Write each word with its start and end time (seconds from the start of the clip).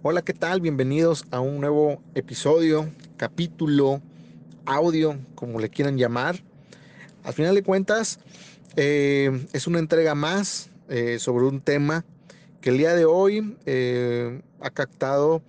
Hola, 0.00 0.22
¿qué 0.22 0.32
tal? 0.32 0.60
Bienvenidos 0.60 1.24
a 1.32 1.40
un 1.40 1.60
nuevo 1.60 2.00
episodio, 2.14 2.88
capítulo, 3.16 4.00
audio, 4.64 5.18
como 5.34 5.58
le 5.58 5.70
quieran 5.70 5.98
llamar. 5.98 6.36
Al 7.24 7.32
final 7.34 7.56
de 7.56 7.64
cuentas, 7.64 8.20
eh, 8.76 9.44
es 9.52 9.66
una 9.66 9.80
entrega 9.80 10.14
más 10.14 10.70
eh, 10.88 11.18
sobre 11.18 11.46
un 11.46 11.60
tema 11.60 12.04
que 12.60 12.70
el 12.70 12.78
día 12.78 12.94
de 12.94 13.06
hoy 13.06 13.56
eh, 13.66 14.40
ha 14.60 14.70
captado 14.70 15.42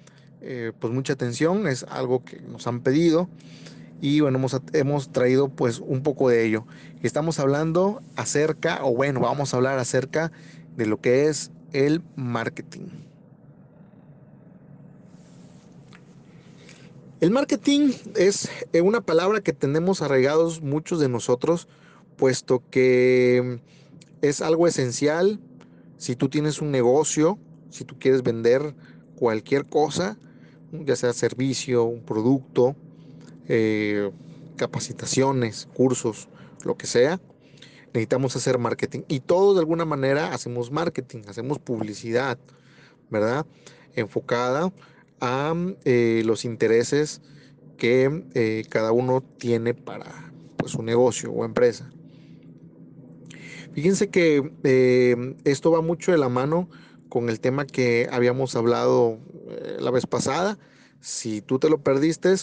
pues 0.80 0.92
mucha 0.92 1.14
atención, 1.14 1.68
es 1.68 1.84
algo 1.84 2.24
que 2.24 2.42
nos 2.42 2.66
han 2.66 2.80
pedido 2.80 3.30
y 4.02 4.22
bueno, 4.22 4.40
hemos, 4.40 4.60
hemos 4.74 5.12
traído 5.12 5.50
pues 5.50 5.78
un 5.78 6.02
poco 6.02 6.28
de 6.30 6.44
ello. 6.44 6.66
Estamos 7.04 7.38
hablando 7.38 8.02
acerca, 8.16 8.84
o 8.84 8.96
bueno, 8.96 9.20
vamos 9.20 9.54
a 9.54 9.58
hablar 9.58 9.78
acerca 9.78 10.32
de 10.76 10.88
lo 10.88 11.00
que 11.02 11.28
es 11.28 11.52
el 11.72 12.02
marketing. 12.16 13.09
El 17.22 17.32
marketing 17.32 17.92
es 18.16 18.50
eh, 18.72 18.80
una 18.80 19.02
palabra 19.02 19.42
que 19.42 19.52
tenemos 19.52 20.02
arraigados 20.02 20.62
muchos 20.62 21.02
de 21.02 21.10
nosotros, 21.10 21.68
puesto 22.16 22.64
que 22.72 23.60
es 24.22 24.42
algo 24.42 24.68
esencial 24.68 25.42
si 25.98 26.16
tú 26.16 26.30
tienes 26.30 26.62
un 26.62 26.72
negocio, 26.72 27.38
si 27.72 27.84
tú 27.84 28.00
quieres 28.00 28.24
vender 28.24 28.74
cualquier 29.18 29.66
cosa, 29.66 30.18
ya 30.72 30.96
sea 30.96 31.12
servicio, 31.12 31.84
un 31.84 32.04
producto, 32.04 32.78
eh, 33.50 34.12
capacitaciones, 34.56 35.68
cursos, 35.74 36.30
lo 36.64 36.78
que 36.78 36.88
sea, 36.88 37.20
necesitamos 37.88 38.38
hacer 38.38 38.60
marketing. 38.60 39.02
Y 39.10 39.20
todos 39.20 39.56
de 39.56 39.60
alguna 39.60 39.84
manera 39.84 40.34
hacemos 40.34 40.72
marketing, 40.72 41.24
hacemos 41.28 41.60
publicidad, 41.60 42.40
¿verdad? 43.10 43.46
Enfocada 43.94 44.72
a 45.22 45.54
eh, 45.86 46.24
los 46.26 46.46
intereses 46.46 47.22
que 47.78 48.26
eh, 48.34 48.64
cada 48.70 48.92
uno 48.92 49.22
tiene 49.22 49.74
para 49.74 50.32
pues, 50.58 50.74
su 50.74 50.84
negocio 50.84 51.32
o 51.32 51.46
empresa. 51.46 51.90
Fíjense 53.74 54.10
que 54.10 55.36
esto 55.46 55.72
va 55.72 55.82
mucho 55.82 56.12
de 56.12 56.18
la 56.18 56.28
mano 56.28 56.70
con 57.08 57.30
el 57.30 57.40
tema 57.40 57.66
que 57.66 58.10
habíamos 58.12 58.56
hablado 58.56 59.20
la 59.80 59.92
vez 59.92 60.06
pasada. 60.06 60.58
Si 61.00 61.42
tú 61.42 61.60
te 61.60 61.70
lo 61.70 61.82
perdiste, 61.82 62.34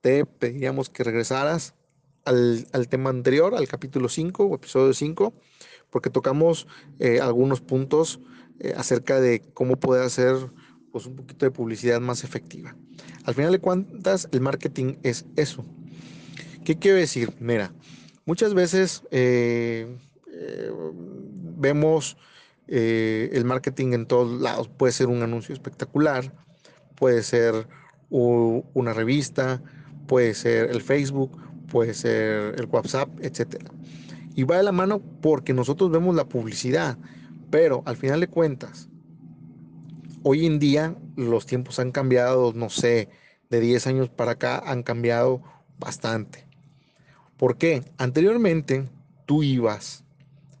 te 0.00 0.24
pediríamos 0.24 0.88
que 0.88 1.04
regresaras 1.04 1.74
al, 2.26 2.88
tema 2.88 3.10
anterior, 3.10 3.54
al 3.54 3.68
capítulo 3.68 4.08
5 4.08 4.44
o 4.44 4.54
episodio 4.56 4.92
5, 4.92 5.32
porque 5.90 6.10
tocamos 6.10 6.66
eh, 6.98 7.20
algunos 7.20 7.60
puntos 7.60 8.20
eh, 8.58 8.74
acerca 8.76 9.20
de 9.20 9.40
cómo 9.54 9.76
poder 9.76 10.02
hacer 10.02 10.36
pues, 10.96 11.04
un 11.04 11.16
poquito 11.16 11.44
de 11.44 11.50
publicidad 11.50 12.00
más 12.00 12.24
efectiva. 12.24 12.74
Al 13.24 13.34
final 13.34 13.52
de 13.52 13.58
cuentas, 13.58 14.30
el 14.32 14.40
marketing 14.40 14.94
es 15.02 15.26
eso. 15.36 15.62
¿Qué 16.64 16.78
quiero 16.78 16.96
decir? 16.96 17.34
Mira, 17.38 17.74
muchas 18.24 18.54
veces 18.54 19.02
eh, 19.10 19.94
vemos 21.58 22.16
el 22.66 23.44
marketing 23.44 23.92
en 23.92 24.06
todos 24.06 24.40
lados. 24.40 24.70
Puede 24.70 24.94
ser 24.94 25.08
un 25.08 25.20
anuncio 25.20 25.52
espectacular, 25.52 26.32
puede 26.94 27.22
ser 27.22 27.68
una 28.08 28.94
revista, 28.94 29.62
puede 30.06 30.32
ser 30.32 30.70
el 30.70 30.80
Facebook, 30.80 31.38
puede 31.68 31.92
ser 31.92 32.58
el 32.58 32.64
WhatsApp, 32.70 33.10
etc. 33.20 33.68
Y 34.34 34.44
va 34.44 34.56
de 34.56 34.62
la 34.62 34.72
mano 34.72 35.02
porque 35.20 35.52
nosotros 35.52 35.90
vemos 35.90 36.16
la 36.16 36.26
publicidad, 36.26 36.96
pero 37.50 37.82
al 37.84 37.98
final 37.98 38.20
de 38.20 38.28
cuentas, 38.28 38.88
hoy 40.28 40.44
en 40.44 40.58
día 40.58 40.96
los 41.14 41.46
tiempos 41.46 41.78
han 41.78 41.92
cambiado, 41.92 42.52
no 42.52 42.68
sé, 42.68 43.08
de 43.48 43.60
10 43.60 43.86
años 43.86 44.08
para 44.08 44.32
acá 44.32 44.58
han 44.58 44.82
cambiado 44.82 45.40
bastante. 45.78 46.48
¿Por 47.36 47.58
qué? 47.58 47.84
Anteriormente 47.96 48.88
tú 49.24 49.44
ibas, 49.44 50.02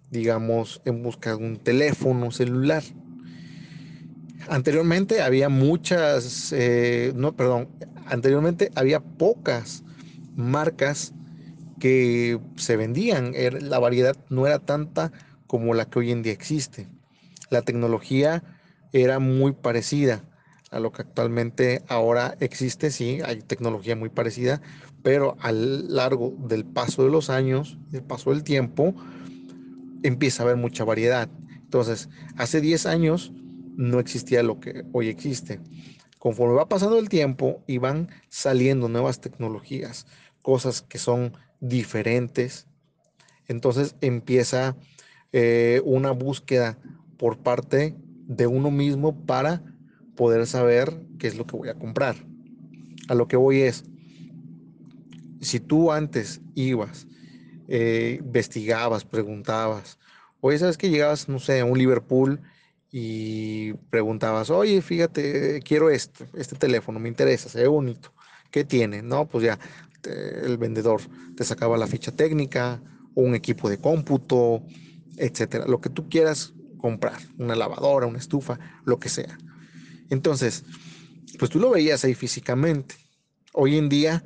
digamos, 0.08 0.80
en 0.84 1.02
busca 1.02 1.30
de 1.30 1.44
un 1.44 1.56
teléfono 1.56 2.30
celular. 2.30 2.84
Anteriormente 4.48 5.20
había 5.20 5.48
muchas, 5.48 6.52
eh, 6.52 7.12
no, 7.16 7.34
perdón, 7.34 7.68
anteriormente 8.06 8.70
había 8.76 9.00
pocas 9.00 9.82
marcas 10.36 11.12
que 11.80 12.38
se 12.54 12.76
vendían, 12.76 13.32
la 13.62 13.80
variedad 13.80 14.16
no 14.28 14.46
era 14.46 14.60
tanta 14.60 15.10
como 15.48 15.74
la 15.74 15.86
que 15.86 15.98
hoy 15.98 16.12
en 16.12 16.22
día 16.22 16.32
existe. 16.32 16.86
La 17.50 17.62
tecnología 17.62 18.44
era 19.02 19.18
muy 19.18 19.52
parecida 19.52 20.24
a 20.70 20.80
lo 20.80 20.92
que 20.92 21.02
actualmente 21.02 21.82
ahora 21.88 22.36
existe, 22.40 22.90
sí, 22.90 23.20
hay 23.24 23.40
tecnología 23.40 23.94
muy 23.94 24.08
parecida, 24.08 24.60
pero 25.02 25.36
a 25.40 25.52
lo 25.52 25.88
largo 25.88 26.34
del 26.38 26.64
paso 26.64 27.04
de 27.04 27.10
los 27.10 27.30
años, 27.30 27.78
del 27.90 28.02
paso 28.02 28.30
del 28.30 28.42
tiempo, 28.42 28.94
empieza 30.02 30.42
a 30.42 30.46
haber 30.46 30.56
mucha 30.56 30.84
variedad. 30.84 31.28
Entonces, 31.62 32.08
hace 32.36 32.60
10 32.60 32.86
años 32.86 33.32
no 33.76 34.00
existía 34.00 34.42
lo 34.42 34.60
que 34.60 34.84
hoy 34.92 35.08
existe. 35.08 35.60
Conforme 36.18 36.54
va 36.54 36.68
pasando 36.68 36.98
el 36.98 37.08
tiempo 37.08 37.62
y 37.66 37.78
van 37.78 38.08
saliendo 38.28 38.88
nuevas 38.88 39.20
tecnologías, 39.20 40.06
cosas 40.42 40.82
que 40.82 40.98
son 40.98 41.32
diferentes, 41.60 42.66
entonces 43.48 43.94
empieza 44.00 44.76
eh, 45.32 45.80
una 45.84 46.10
búsqueda 46.10 46.78
por 47.16 47.38
parte 47.38 47.94
de 48.26 48.46
uno 48.46 48.70
mismo 48.70 49.24
para 49.24 49.62
poder 50.16 50.46
saber 50.46 51.06
qué 51.18 51.26
es 51.26 51.36
lo 51.36 51.46
que 51.46 51.56
voy 51.56 51.68
a 51.68 51.74
comprar. 51.74 52.16
A 53.08 53.14
lo 53.14 53.28
que 53.28 53.36
voy 53.36 53.60
es, 53.60 53.84
si 55.40 55.60
tú 55.60 55.92
antes 55.92 56.40
ibas, 56.54 57.06
eh, 57.68 58.16
investigabas, 58.20 59.04
preguntabas, 59.04 59.98
oye, 60.40 60.58
¿sabes 60.58 60.76
que 60.76 60.90
llegabas, 60.90 61.28
no 61.28 61.38
sé, 61.38 61.60
a 61.60 61.64
un 61.64 61.78
Liverpool 61.78 62.40
y 62.90 63.74
preguntabas, 63.90 64.50
oye, 64.50 64.80
fíjate, 64.80 65.60
quiero 65.62 65.90
este, 65.90 66.26
este 66.34 66.56
teléfono, 66.56 66.98
me 66.98 67.08
interesa, 67.08 67.48
se 67.48 67.60
ve 67.60 67.68
bonito. 67.68 68.12
¿Qué 68.50 68.64
tiene? 68.64 69.02
No, 69.02 69.26
pues 69.26 69.44
ya 69.44 69.58
el 70.04 70.56
vendedor 70.56 71.00
te 71.36 71.44
sacaba 71.44 71.76
la 71.76 71.86
ficha 71.86 72.12
técnica, 72.12 72.80
un 73.14 73.34
equipo 73.34 73.68
de 73.68 73.78
cómputo, 73.78 74.62
etcétera, 75.16 75.66
lo 75.66 75.80
que 75.80 75.90
tú 75.90 76.08
quieras 76.08 76.54
comprar, 76.78 77.18
una 77.38 77.54
lavadora, 77.54 78.06
una 78.06 78.18
estufa, 78.18 78.58
lo 78.84 78.98
que 78.98 79.08
sea. 79.08 79.36
Entonces, 80.10 80.64
pues 81.38 81.50
tú 81.50 81.58
lo 81.58 81.70
veías 81.70 82.04
ahí 82.04 82.14
físicamente. 82.14 82.94
Hoy 83.52 83.76
en 83.76 83.88
día, 83.88 84.24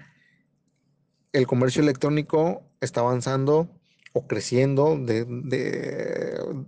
el 1.32 1.46
comercio 1.46 1.82
electrónico 1.82 2.62
está 2.80 3.00
avanzando 3.00 3.70
o 4.12 4.26
creciendo 4.26 4.98
de, 4.98 5.24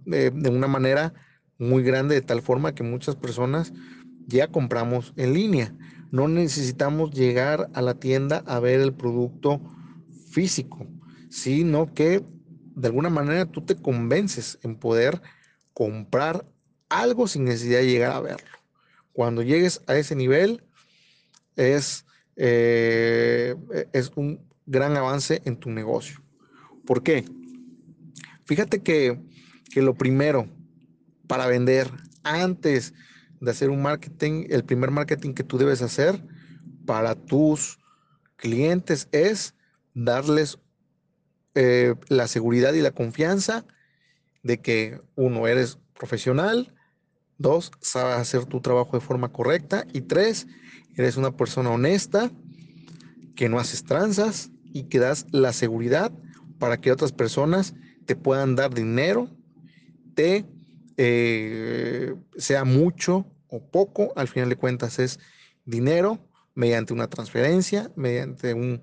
de 0.05 0.49
una 0.51 0.69
manera 0.69 1.13
muy 1.59 1.83
grande 1.83 2.15
de 2.15 2.23
tal 2.23 2.43
forma 2.43 2.75
que 2.75 2.83
muchas 2.83 3.17
personas 3.17 3.73
ya 4.27 4.49
compramos 4.49 5.13
en 5.17 5.35
línea. 5.35 5.75
No 6.11 6.29
necesitamos 6.29 7.11
llegar 7.13 7.71
a 7.75 7.83
la 7.83 7.95
tienda 7.95 8.43
a 8.47 8.61
ver 8.61 8.81
el 8.81 8.93
producto 8.93 9.61
físico, 10.31 10.87
sino 11.31 11.93
que 11.95 12.23
de 12.75 12.89
alguna 12.89 13.11
manera 13.11 13.47
tú 13.47 13.63
te 13.63 13.77
convences 13.77 14.59
en 14.63 14.77
poder 14.77 15.23
comprar 15.75 16.47
algo 16.89 17.27
sin 17.27 17.45
necesidad 17.45 17.79
de 17.79 17.87
llegar 17.87 18.13
a 18.13 18.21
verlo. 18.21 18.51
Cuando 19.13 19.43
llegues 19.43 19.81
a 19.87 19.97
ese 19.97 20.15
nivel 20.15 20.63
es, 21.57 22.05
eh, 22.37 23.57
es 23.93 24.11
un 24.17 24.41
gran 24.67 24.97
avance 24.97 25.43
en 25.45 25.57
tu 25.57 25.71
negocio. 25.71 26.23
¿Por 26.87 27.03
qué? 27.03 27.25
Fíjate 28.45 28.81
que, 28.81 29.21
que 29.71 29.83
lo 29.83 29.95
primero 29.95 30.49
para 31.27 31.47
vender 31.47 31.91
antes 32.23 32.95
de 33.41 33.51
hacer 33.51 33.71
un 33.71 33.83
marketing, 33.83 34.47
el 34.51 34.65
primer 34.65 34.91
marketing 34.91 35.35
que 35.35 35.45
tú 35.45 35.59
debes 35.59 35.83
hacer 35.83 36.23
para 36.87 37.15
tus 37.15 37.79
clientes 38.37 39.09
es 39.13 39.55
darles 39.95 40.59
eh, 41.55 41.95
la 42.09 42.29
seguridad 42.29 42.73
y 42.73 42.81
la 42.81 42.93
confianza 42.93 43.65
de 44.43 44.61
que 44.61 45.01
uno, 45.15 45.47
eres 45.47 45.79
profesional, 45.95 46.75
dos, 47.39 47.71
sabes 47.81 48.17
hacer 48.17 48.47
tu 48.47 48.61
trabajo 48.61 48.97
de 48.97 49.05
forma 49.05 49.33
correcta 49.33 49.87
y 49.93 50.03
tres, 50.03 50.47
eres 50.97 51.17
una 51.17 51.37
persona 51.37 51.71
honesta, 51.71 52.31
que 53.35 53.49
no 53.49 53.59
haces 53.59 53.85
tranzas 53.85 54.51
y 54.73 54.85
que 54.85 54.99
das 54.99 55.27
la 55.31 55.53
seguridad 55.53 56.13
para 56.59 56.81
que 56.81 56.93
otras 56.93 57.13
personas 57.13 57.75
te 58.05 58.17
puedan 58.17 58.57
dar 58.57 58.75
dinero, 58.75 59.29
te 60.15 60.45
eh, 60.97 62.15
sea 62.37 62.65
mucho 62.65 63.27
o 63.49 63.65
poco, 63.65 64.13
al 64.17 64.29
final 64.29 64.49
de 64.49 64.57
cuentas 64.57 64.99
es 64.99 65.19
dinero 65.65 66.19
mediante 66.55 66.93
una 66.93 67.09
transferencia, 67.09 67.91
mediante 67.97 68.55
un 68.55 68.83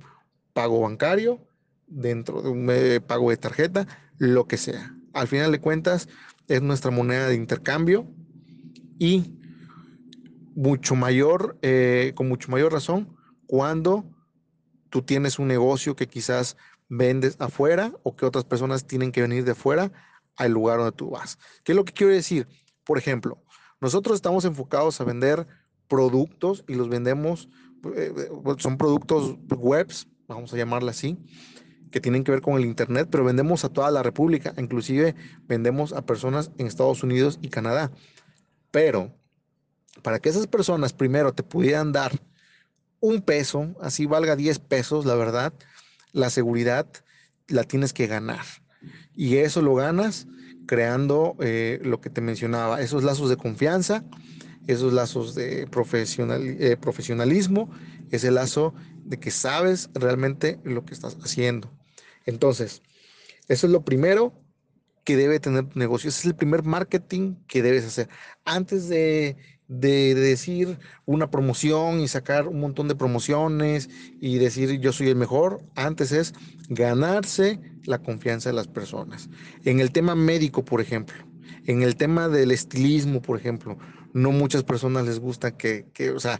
pago 0.54 0.82
bancario, 0.82 1.40
dentro 1.88 2.42
de 2.42 2.50
un 2.50 2.68
eh, 2.70 3.02
pago 3.02 3.30
de 3.30 3.38
tarjeta, 3.38 3.88
lo 4.18 4.48
que 4.48 4.58
sea. 4.58 4.99
Al 5.14 5.28
final 5.28 5.52
de 5.52 5.60
cuentas 5.60 6.08
es 6.48 6.62
nuestra 6.62 6.92
moneda 6.92 7.28
de 7.28 7.36
intercambio 7.36 8.08
y 8.98 9.36
mucho 10.56 10.96
mayor, 10.96 11.58
eh, 11.62 12.14
con 12.16 12.28
mucho 12.28 12.52
mayor 12.52 12.74
razón, 12.74 13.16
cuando 13.48 14.06
tú 14.90 15.02
tienes 15.02 15.40
un 15.40 15.48
negocio 15.48 15.96
que 15.96 16.08
quizás 16.08 16.58
vendes 16.90 17.38
afuera 17.40 17.94
o 18.04 18.16
que 18.16 18.26
otras 18.26 18.44
personas 18.44 18.86
tienen 18.86 19.12
que 19.12 19.22
venir 19.22 19.46
de 19.46 19.52
afuera 19.52 19.92
al 20.36 20.52
lugar 20.52 20.78
donde 20.80 20.92
tú 20.92 21.12
vas. 21.12 21.38
¿Qué 21.64 21.72
es 21.72 21.76
lo 21.76 21.86
que 21.86 21.94
quiero 21.94 22.12
decir? 22.12 22.48
Por 22.84 22.98
ejemplo, 22.98 23.44
nosotros 23.80 24.16
estamos 24.16 24.46
enfocados 24.46 25.00
a 25.00 25.04
vender 25.04 25.48
productos 25.88 26.64
y 26.68 26.76
los 26.76 26.90
vendemos, 26.90 27.50
eh, 27.96 28.14
eh, 28.18 28.30
son 28.58 28.78
productos 28.78 29.38
webs, 29.50 30.08
vamos 30.28 30.54
a 30.54 30.58
llamarla 30.58 30.92
así, 30.92 31.18
que 31.92 32.00
tienen 32.00 32.24
que 32.24 32.32
ver 32.32 32.42
con 32.42 32.56
el 32.56 32.66
Internet, 32.66 33.08
pero 33.12 33.24
vendemos 33.24 33.66
a 33.66 33.70
toda 33.70 33.92
la 33.92 34.04
República, 34.04 34.54
inclusive 34.58 35.16
vendemos 35.48 35.94
a 35.94 36.06
personas 36.06 36.52
en 36.58 36.68
Estados 36.68 37.04
Unidos 37.04 37.40
y 37.42 37.50
Canadá. 37.50 37.92
Pero 38.72 39.12
para 40.02 40.20
que 40.20 40.30
esas 40.30 40.48
personas 40.48 40.94
primero 40.94 41.34
te 41.34 41.44
pudieran 41.44 41.92
dar 41.92 42.12
un 43.00 43.22
peso, 43.22 43.76
así 43.82 44.06
valga 44.06 44.36
10 44.36 44.60
pesos, 44.60 45.06
la 45.06 45.16
verdad, 45.16 45.54
la 46.12 46.30
seguridad 46.30 46.88
la 47.48 47.64
tienes 47.64 47.94
que 47.94 48.08
ganar. 48.08 48.46
Y 49.16 49.38
eso 49.38 49.62
lo 49.62 49.76
ganas 49.76 50.28
creando 50.68 51.36
eh, 51.40 51.80
lo 51.84 52.00
que 52.00 52.10
te 52.10 52.22
mencionaba, 52.22 52.82
esos 52.82 53.04
lazos 53.04 53.30
de 53.30 53.38
confianza, 53.38 54.04
esos 54.68 54.94
lazos 54.94 55.34
de 55.34 55.66
profesional, 55.68 56.44
eh, 56.44 56.78
profesionalismo, 56.78 57.72
ese 58.12 58.30
lazo 58.32 58.74
de 59.04 59.20
que 59.20 59.32
sabes 59.32 59.90
realmente 59.96 60.60
lo 60.64 60.86
que 60.86 60.94
estás 60.94 61.18
haciendo. 61.24 61.72
Entonces, 62.30 62.84
eso 63.48 63.66
es 63.66 63.74
lo 63.74 63.84
primero 63.84 64.34
que 65.04 65.18
debe 65.18 65.40
tener 65.40 65.66
tu 65.66 65.80
negocio. 65.80 66.10
Ese 66.10 66.20
es 66.20 66.26
el 66.26 66.36
primer 66.36 66.64
marketing 66.64 67.36
que 67.48 67.64
debes 67.64 67.86
hacer. 67.86 68.08
Antes 68.46 68.88
de, 68.88 69.36
decir 69.68 70.78
una 71.06 71.32
promoción 71.32 72.00
y 72.00 72.08
sacar 72.08 72.48
un 72.48 72.60
montón 72.60 72.88
de 72.88 72.96
promociones 72.96 73.90
y 74.20 74.38
decir 74.38 74.80
yo 74.80 74.92
soy 74.92 75.10
el 75.10 75.16
mejor, 75.16 75.64
antes 75.76 76.12
es 76.12 76.34
ganarse 76.70 77.60
la 77.86 77.98
confianza 78.00 78.50
de 78.50 78.56
las 78.56 78.68
personas. 78.68 79.30
En 79.66 79.80
el 79.80 79.92
tema 79.92 80.14
médico, 80.14 80.64
por 80.64 80.82
ejemplo, 80.82 81.18
en 81.66 81.82
el 81.82 81.96
tema 81.96 82.30
del 82.30 82.52
estilismo, 82.52 83.22
por 83.22 83.40
ejemplo, 83.40 83.78
no 84.14 84.32
muchas 84.32 84.64
personas 84.64 85.06
les 85.06 85.20
gusta 85.20 85.58
que, 85.58 85.88
que 85.94 86.12
o 86.12 86.20
sea, 86.20 86.40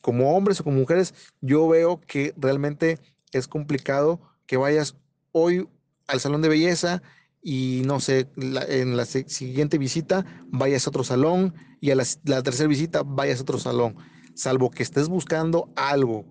como 0.00 0.34
hombres 0.34 0.60
o 0.60 0.64
como 0.64 0.78
mujeres, 0.78 1.14
yo 1.42 1.68
veo 1.68 2.00
que 2.00 2.32
realmente 2.38 2.98
es 3.32 3.48
complicado 3.48 4.20
que 4.46 4.56
vayas 4.56 4.96
hoy 5.38 5.68
al 6.06 6.18
salón 6.18 6.40
de 6.40 6.48
belleza 6.48 7.02
y 7.42 7.82
no 7.84 8.00
sé, 8.00 8.28
en 8.36 8.96
la 8.96 9.04
siguiente 9.04 9.76
visita 9.76 10.24
vayas 10.48 10.86
a 10.86 10.90
otro 10.90 11.04
salón 11.04 11.54
y 11.78 11.90
a 11.90 11.94
la, 11.94 12.42
tercera 12.42 12.68
visita 12.68 13.02
vayas 13.04 13.38
a 13.38 13.42
otro 13.42 13.58
salón, 13.58 13.96
salvo 14.34 14.70
que 14.70 14.82
estés 14.82 15.08
buscando 15.08 15.70
algo 15.76 16.24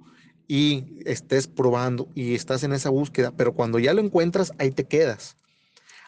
y 0.48 0.98
estés 1.06 1.48
probando 1.48 2.10
y 2.16 2.34
estás 2.34 2.64
en 2.64 2.74
esa 2.74 2.90
búsqueda, 2.90 3.32
pero 3.32 3.54
cuando 3.54 3.78
ya 3.78 3.94
lo 3.94 4.02
encuentras, 4.02 4.52
ahí 4.58 4.72
te 4.72 4.86
quedas. 4.86 5.38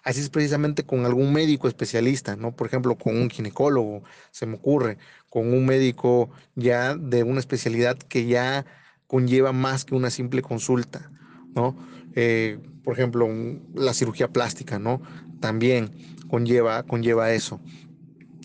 Así 0.03 0.21
es 0.21 0.29
precisamente 0.29 0.83
con 0.83 1.05
algún 1.05 1.33
médico 1.33 1.67
especialista, 1.67 2.35
¿no? 2.35 2.55
Por 2.55 2.65
ejemplo, 2.65 2.97
con 2.97 3.15
un 3.15 3.29
ginecólogo, 3.29 4.03
se 4.31 4.45
me 4.45 4.55
ocurre, 4.55 4.97
con 5.29 5.53
un 5.53 5.65
médico 5.65 6.31
ya 6.55 6.95
de 6.95 7.23
una 7.23 7.39
especialidad 7.39 7.97
que 7.97 8.25
ya 8.25 8.65
conlleva 9.05 9.51
más 9.51 9.85
que 9.85 9.95
una 9.95 10.09
simple 10.09 10.41
consulta, 10.41 11.11
¿no? 11.53 11.77
Eh, 12.15 12.59
por 12.87 12.93
ejemplo, 12.93 13.27
la 13.75 13.93
cirugía 13.93 14.31
plástica, 14.31 14.79
¿no? 14.79 15.01
También 15.41 15.91
conlleva, 16.29 16.83
conlleva 16.83 17.33
eso. 17.33 17.59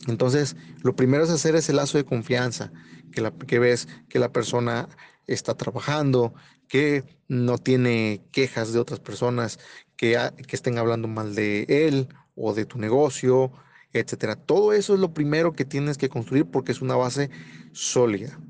Entonces, 0.09 0.57
lo 0.83 0.97
primero 0.97 1.23
es 1.23 1.31
hacer 1.31 1.55
ese 1.55 1.73
lazo 1.73 1.97
de 1.97 2.05
confianza, 2.05 2.73
que, 3.13 3.21
la, 3.21 3.31
que 3.31 3.61
ves 3.61 3.87
que 4.09 4.19
la 4.19 4.33
persona 4.33 4.89
está 5.29 5.55
trabajando, 5.55 6.35
que 6.67 7.05
no 7.29 7.57
tiene 7.57 8.21
quejas 8.33 8.73
de 8.73 8.81
otras 8.81 8.99
personas 8.99 9.61
que, 9.95 10.19
que 10.49 10.57
estén 10.57 10.77
hablando 10.77 11.07
mal 11.07 11.37
de 11.37 11.65
él 11.69 12.09
o 12.35 12.53
de 12.53 12.65
tu 12.65 12.81
negocio, 12.81 13.53
etcétera. 13.93 14.35
Todo 14.35 14.73
eso 14.73 14.95
es 14.95 14.99
lo 14.99 15.15
primero 15.15 15.53
que 15.53 15.65
tienes 15.65 15.99
que 15.99 16.09
construir 16.09 16.47
porque 16.47 16.73
es 16.73 16.83
una 16.83 16.97
base 16.97 17.31
sólida. 17.71 18.41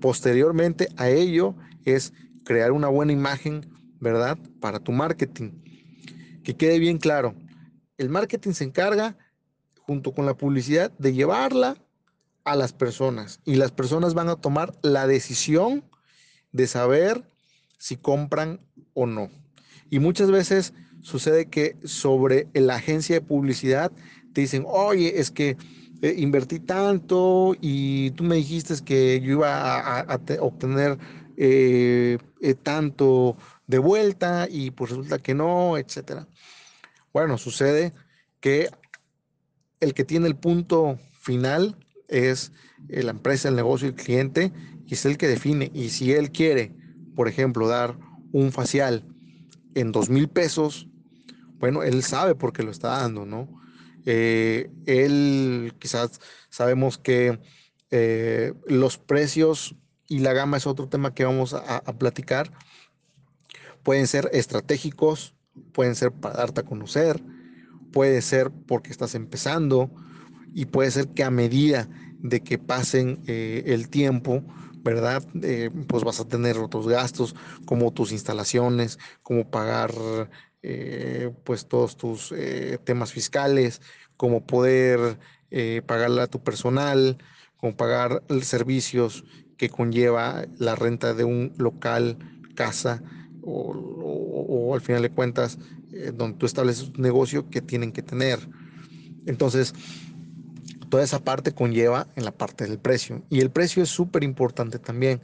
Posteriormente 0.00 0.88
a 0.96 1.08
ello 1.10 1.54
es 1.84 2.12
crear 2.42 2.72
una 2.72 2.88
buena 2.88 3.12
imagen 3.12 3.77
¿verdad? 4.00 4.38
Para 4.60 4.80
tu 4.80 4.92
marketing. 4.92 5.50
Que 6.42 6.56
quede 6.56 6.78
bien 6.78 6.98
claro, 6.98 7.34
el 7.98 8.08
marketing 8.08 8.52
se 8.52 8.64
encarga, 8.64 9.16
junto 9.80 10.12
con 10.12 10.26
la 10.26 10.34
publicidad, 10.34 10.90
de 10.98 11.12
llevarla 11.12 11.76
a 12.44 12.56
las 12.56 12.72
personas 12.72 13.40
y 13.44 13.56
las 13.56 13.72
personas 13.72 14.14
van 14.14 14.28
a 14.28 14.36
tomar 14.36 14.74
la 14.82 15.06
decisión 15.06 15.84
de 16.52 16.66
saber 16.66 17.28
si 17.78 17.96
compran 17.96 18.60
o 18.94 19.06
no. 19.06 19.30
Y 19.90 19.98
muchas 19.98 20.30
veces 20.30 20.72
sucede 21.02 21.46
que 21.46 21.76
sobre 21.84 22.48
la 22.54 22.76
agencia 22.76 23.16
de 23.16 23.20
publicidad 23.20 23.92
te 24.32 24.42
dicen, 24.42 24.64
oye, 24.66 25.20
es 25.20 25.30
que 25.30 25.56
eh, 26.02 26.14
invertí 26.16 26.60
tanto 26.60 27.56
y 27.60 28.12
tú 28.12 28.24
me 28.24 28.36
dijiste 28.36 28.74
que 28.84 29.20
yo 29.20 29.32
iba 29.32 30.00
a, 30.00 30.20
obtener 30.40 30.98
eh, 31.36 32.18
eh, 32.40 32.54
tanto 32.54 33.36
de 33.68 33.78
vuelta 33.78 34.48
y 34.50 34.72
pues 34.72 34.90
resulta 34.90 35.20
que 35.20 35.34
no, 35.34 35.76
etcétera. 35.76 36.26
Bueno, 37.12 37.38
sucede 37.38 37.92
que 38.40 38.70
el 39.78 39.94
que 39.94 40.04
tiene 40.04 40.26
el 40.26 40.36
punto 40.36 40.98
final 41.20 41.76
es 42.08 42.50
eh, 42.88 43.02
la 43.02 43.12
empresa, 43.12 43.48
el 43.48 43.56
negocio, 43.56 43.86
el 43.86 43.94
cliente, 43.94 44.52
y 44.86 44.94
es 44.94 45.04
el 45.04 45.18
que 45.18 45.28
define. 45.28 45.70
Y 45.74 45.90
si 45.90 46.12
él 46.12 46.32
quiere, 46.32 46.74
por 47.14 47.28
ejemplo, 47.28 47.68
dar 47.68 47.96
un 48.32 48.52
facial 48.52 49.04
en 49.74 49.92
dos 49.92 50.08
mil 50.08 50.28
pesos, 50.28 50.88
bueno, 51.58 51.82
él 51.82 52.02
sabe 52.02 52.34
por 52.34 52.52
qué 52.52 52.62
lo 52.62 52.70
está 52.70 53.00
dando, 53.00 53.26
¿no? 53.26 53.60
Eh, 54.06 54.70
él 54.86 55.74
quizás 55.78 56.20
sabemos 56.48 56.96
que 56.96 57.38
eh, 57.90 58.54
los 58.66 58.96
precios 58.96 59.76
y 60.06 60.20
la 60.20 60.32
gama 60.32 60.56
es 60.56 60.66
otro 60.66 60.88
tema 60.88 61.12
que 61.12 61.24
vamos 61.24 61.52
a 61.52 61.98
platicar 61.98 62.50
Pueden 63.82 64.06
ser 64.06 64.30
estratégicos, 64.32 65.34
pueden 65.72 65.94
ser 65.94 66.12
para 66.12 66.36
darte 66.36 66.60
a 66.60 66.64
conocer, 66.64 67.22
puede 67.92 68.22
ser 68.22 68.50
porque 68.66 68.90
estás 68.90 69.14
empezando 69.14 69.90
y 70.54 70.66
puede 70.66 70.90
ser 70.90 71.08
que 71.08 71.24
a 71.24 71.30
medida 71.30 71.88
de 72.18 72.40
que 72.40 72.58
pasen 72.58 73.22
eh, 73.26 73.64
el 73.66 73.88
tiempo, 73.88 74.42
¿verdad? 74.82 75.22
Eh, 75.42 75.70
pues 75.86 76.04
vas 76.04 76.20
a 76.20 76.26
tener 76.26 76.58
otros 76.58 76.88
gastos 76.88 77.34
como 77.64 77.92
tus 77.92 78.12
instalaciones, 78.12 78.98
como 79.22 79.50
pagar 79.50 79.92
eh, 80.62 81.32
pues 81.44 81.66
todos 81.66 81.96
tus 81.96 82.34
temas 82.84 83.12
fiscales, 83.12 83.80
como 84.16 84.46
poder 84.46 85.18
pagarle 85.86 86.22
a 86.22 86.26
tu 86.26 86.42
personal, 86.42 87.18
como 87.56 87.76
pagar 87.76 88.22
servicios 88.42 89.24
que 89.56 89.70
conlleva 89.70 90.44
la 90.58 90.74
renta 90.74 91.14
de 91.14 91.24
un 91.24 91.52
local, 91.56 92.18
casa, 92.54 93.02
o, 93.42 94.74
al 94.74 94.80
final 94.80 95.02
de 95.02 95.10
cuentas, 95.10 95.58
eh, 95.92 96.12
donde 96.14 96.38
tú 96.38 96.46
estableces 96.46 96.88
un 96.88 97.02
negocio 97.02 97.48
que 97.48 97.60
tienen 97.60 97.92
que 97.92 98.02
tener. 98.02 98.38
Entonces, 99.26 99.74
toda 100.88 101.02
esa 101.02 101.22
parte 101.24 101.52
conlleva 101.52 102.06
en 102.16 102.24
la 102.24 102.32
parte 102.32 102.66
del 102.66 102.78
precio. 102.78 103.22
Y 103.30 103.40
el 103.40 103.50
precio 103.50 103.82
es 103.82 103.88
súper 103.88 104.24
importante 104.24 104.78
también, 104.78 105.20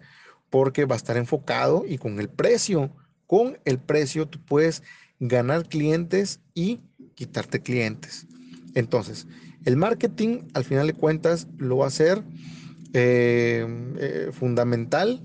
porque 0.51 0.85
va 0.85 0.95
a 0.95 0.99
estar 0.99 1.17
enfocado 1.17 1.85
y 1.87 1.99
con 1.99 2.21
el 2.21 2.29
precio, 2.29 2.91
con 3.27 3.59
el 3.65 3.79
precio 3.79 4.27
tú 4.29 4.39
puedes 4.45 4.83
ganar 5.19 5.69
clientes 5.69 6.41
y 6.55 6.81
quitarte 7.15 7.61
clientes. 7.61 8.27
Entonces, 8.75 9.27
el 9.65 9.77
marketing, 9.77 10.43
al 10.53 10.65
final 10.65 10.87
de 10.87 10.93
cuentas, 10.93 11.49
lo 11.57 11.79
va 11.79 11.87
a 11.87 11.91
ser 11.91 12.23
eh, 12.93 13.67
eh, 13.99 14.31
fundamental 14.33 15.23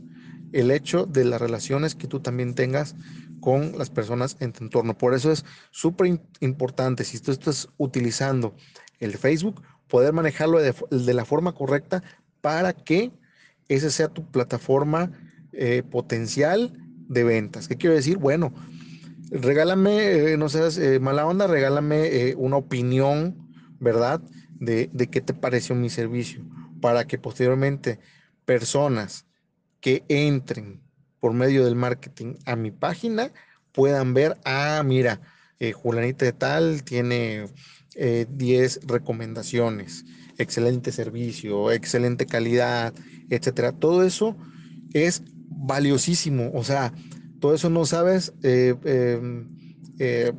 el 0.54 0.72
hecho 0.72 1.06
de 1.06 1.26
las 1.26 1.42
relaciones 1.42 1.96
que 1.96 2.08
tú 2.08 2.20
también 2.20 2.56
tengas 2.56 2.96
con 3.40 3.78
las 3.78 3.90
personas 3.90 4.38
en 4.40 4.52
tu 4.52 4.64
entorno. 4.64 4.98
Por 4.98 5.14
eso 5.14 5.32
es 5.32 5.46
súper 5.72 6.20
importante, 6.40 7.04
si 7.04 7.20
tú 7.20 7.32
estás 7.32 7.70
utilizando 7.78 8.56
el 9.00 9.18
Facebook, 9.18 9.62
poder 9.88 10.14
manejarlo 10.14 10.60
de, 10.60 11.14
la 11.14 11.26
forma 11.26 11.54
correcta 11.54 12.04
para 12.42 12.74
que 12.74 13.12
esa 13.68 13.90
sea 13.90 14.08
tu 14.10 14.30
plataforma 14.30 15.12
eh, 15.52 15.84
potencial 15.90 16.74
de 17.08 17.24
ventas. 17.24 17.68
¿Qué 17.68 17.76
quiero 17.76 17.96
decir? 17.96 18.18
Bueno, 18.18 18.54
regálame, 19.32 20.34
eh, 20.34 20.38
no 20.38 20.50
seas 20.50 20.78
eh, 20.78 21.00
mala 21.00 21.26
onda, 21.26 21.48
regálame 21.48 22.36
una 22.36 22.58
opinión, 22.58 23.50
¿verdad? 23.80 24.22
De, 24.60 24.90
de 24.94 25.08
qué 25.08 25.22
te 25.22 25.34
pareció 25.34 25.76
mi 25.76 25.90
servicio, 25.90 26.44
para 26.82 27.08
que 27.08 27.18
posteriormente 27.18 28.00
personas 28.46 29.26
que 29.82 30.04
entren 30.08 30.82
por 31.20 31.34
medio 31.34 31.66
del 31.66 31.76
marketing 31.76 32.36
a 32.46 32.56
mi 32.56 32.72
página 32.72 33.32
puedan 33.72 34.14
ver, 34.14 34.38
ah, 34.46 34.82
mira, 34.86 35.22
eh, 35.60 35.74
Julanita 35.74 36.26
de 36.26 36.34
tal 36.34 36.84
tiene 36.84 37.48
10 37.96 38.78
eh, 38.78 38.80
recomendaciones. 38.88 40.06
excelente 40.38 40.94
servicio, 40.94 41.70
excelente 41.70 42.26
calidad, 42.26 42.94
etcétera. 43.30 43.74
Todo 43.74 44.06
eso 44.06 44.38
es 44.94 45.22
valiosísimo. 45.50 46.52
O 46.54 46.64
sea, 46.64 46.94
todo 47.42 47.54
eso 47.54 47.70
no 47.70 47.86
sabes 47.86 48.32
eh, 48.42 48.74
em, 48.86 49.50
eh, 50.00 50.32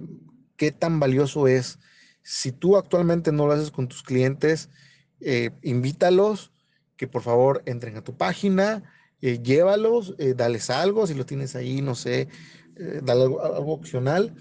qué 0.56 0.72
tan 0.72 1.00
valioso 1.00 1.48
es. 1.48 1.78
Si 2.22 2.50
tú 2.50 2.78
actualmente 2.78 3.30
no 3.30 3.46
lo 3.46 3.52
haces 3.52 3.70
con 3.70 3.88
tus 3.88 4.02
clientes, 4.02 4.70
invítalos 5.62 6.50
que 6.96 7.06
por 7.06 7.20
favor 7.20 7.62
entren 7.66 7.96
a 7.98 8.02
tu 8.02 8.16
página, 8.16 8.82
llévalos, 9.20 10.16
dales 10.36 10.70
algo, 10.70 11.06
si 11.06 11.14
lo 11.14 11.26
tienes 11.26 11.56
ahí, 11.56 11.82
no 11.82 11.94
sé, 11.94 12.28
dale 13.02 13.22
algo, 13.22 13.42
algo 13.42 13.72
opcional, 13.72 14.34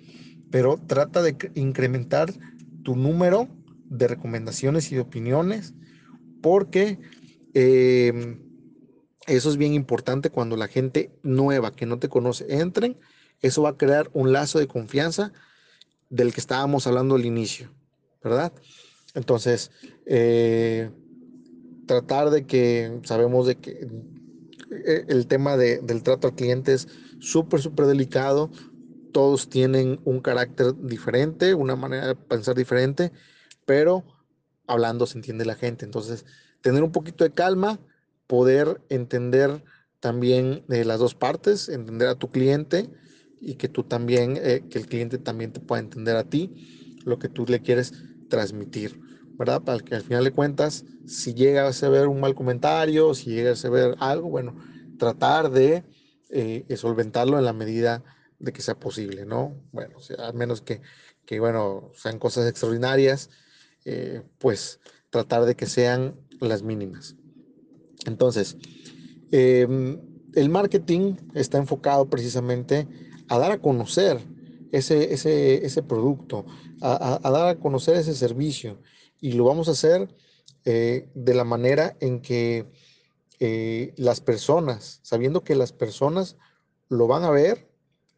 pero 0.51 0.79
trata 0.87 1.21
de 1.21 1.35
incrementar 1.55 2.33
tu 2.83 2.95
número 2.95 3.47
de 3.89 4.07
recomendaciones 4.07 4.91
y 4.91 4.95
de 4.95 5.01
opiniones, 5.01 5.73
porque 6.41 6.99
em, 7.53 8.39
eso 9.27 9.49
es 9.49 9.57
bien 9.57 9.73
importante 9.73 10.29
cuando 10.29 10.55
la 10.55 10.67
gente 10.67 11.11
nueva 11.23 11.75
que 11.75 11.85
no 11.85 11.99
te 11.99 12.09
conoce 12.09 12.45
entren. 12.49 12.97
Eso 13.41 13.61
va 13.63 13.69
a 13.69 13.77
crear 13.77 14.09
un 14.13 14.31
lazo 14.31 14.59
de 14.59 14.67
confianza 14.67 15.31
del 16.09 16.33
que 16.33 16.39
estábamos 16.39 16.87
hablando 16.87 17.15
al 17.15 17.25
inicio, 17.25 17.71
¿verdad? 18.23 18.51
Entonces, 19.13 19.71
eh, 20.05 20.89
tratar 21.85 22.29
de 22.29 22.45
que 22.45 22.99
sabemos 23.03 23.47
de 23.47 23.55
que 23.55 23.71
eh, 23.71 23.87
el 24.85 25.27
tema 25.27 25.57
del 25.57 26.03
trato 26.03 26.27
al 26.27 26.35
cliente 26.35 26.73
es 26.73 26.87
súper, 27.19 27.61
súper 27.61 27.85
delicado. 27.85 28.49
Todos 29.11 29.49
tienen 29.49 29.99
un 30.05 30.21
carácter 30.21 30.73
diferente, 30.81 31.53
una 31.53 31.75
manera 31.75 32.07
de 32.07 32.15
pensar 32.15 32.55
diferente, 32.55 33.11
pero 33.65 34.03
hablando 34.67 35.05
se 35.05 35.17
entiende 35.17 35.45
la 35.45 35.55
gente. 35.55 35.85
Entonces, 35.85 36.25
tener 36.61 36.83
un 36.83 36.91
poquito 36.91 37.23
de 37.23 37.31
calma, 37.31 37.79
poder 38.27 38.81
entender 38.89 39.63
también 39.99 40.63
de 40.67 40.85
las 40.85 40.99
dos 40.99 41.15
partes, 41.15 41.69
entender 41.69 42.07
a 42.07 42.15
tu 42.15 42.31
cliente 42.31 42.89
y 43.41 43.55
que 43.55 43.67
tú 43.67 43.83
también, 43.83 44.37
eh, 44.37 44.63
que 44.69 44.79
el 44.79 44.87
cliente 44.87 45.17
también 45.17 45.51
te 45.51 45.59
pueda 45.59 45.81
entender 45.81 46.15
a 46.15 46.23
ti 46.23 46.99
lo 47.05 47.19
que 47.19 47.29
tú 47.29 47.45
le 47.47 47.61
quieres 47.61 47.93
transmitir, 48.29 48.99
¿verdad? 49.39 49.61
Para 49.63 49.79
que 49.79 49.95
al 49.95 50.03
final 50.03 50.25
de 50.25 50.31
cuentas, 50.31 50.83
si 51.07 51.33
llega 51.33 51.67
a 51.67 51.89
ver 51.89 52.07
un 52.07 52.19
mal 52.19 52.35
comentario, 52.35 53.15
si 53.15 53.31
llega 53.31 53.53
a 53.53 53.69
ver 53.69 53.95
algo, 53.99 54.29
bueno, 54.29 54.53
tratar 54.97 55.49
de 55.49 55.85
eh, 56.29 56.65
solventarlo 56.75 57.39
en 57.39 57.45
la 57.45 57.53
medida 57.53 58.03
de 58.37 58.51
que 58.51 58.61
sea 58.61 58.77
posible, 58.77 59.25
¿no? 59.25 59.55
Bueno, 59.71 59.97
o 59.97 60.01
sea, 60.01 60.27
al 60.27 60.33
menos 60.33 60.61
que, 60.61 60.81
que, 61.25 61.39
bueno, 61.39 61.89
sean 61.95 62.19
cosas 62.19 62.49
extraordinarias, 62.49 63.29
eh, 63.85 64.23
pues 64.39 64.81
tratar 65.09 65.45
de 65.45 65.55
que 65.55 65.67
sean 65.67 66.19
las 66.41 66.61
mínimas. 66.61 67.15
Entonces, 68.05 68.57
em, 69.31 70.01
el 70.35 70.49
marketing 70.49 71.15
está 71.33 71.57
enfocado 71.57 72.09
precisamente 72.09 72.87
a 73.29 73.39
dar 73.39 73.53
a 73.53 73.61
conocer 73.61 74.19
ese, 74.73 75.13
ese, 75.13 75.81
producto, 75.83 76.45
a, 76.81 77.19
dar 77.23 77.47
a 77.47 77.55
conocer 77.55 77.95
ese 77.95 78.13
servicio. 78.13 78.79
Y 79.21 79.33
lo 79.33 79.45
vamos 79.45 79.67
a 79.67 79.71
hacer 79.71 80.13
eh, 80.65 81.09
de 81.13 81.33
la 81.33 81.43
manera 81.43 81.97
en 81.99 82.21
que 82.21 82.65
eh, 83.39 83.93
las 83.97 84.21
personas, 84.21 84.99
sabiendo 85.03 85.43
que 85.43 85.55
las 85.55 85.71
personas 85.71 86.37
lo 86.89 87.07
van 87.07 87.23
a 87.23 87.29
ver, 87.29 87.69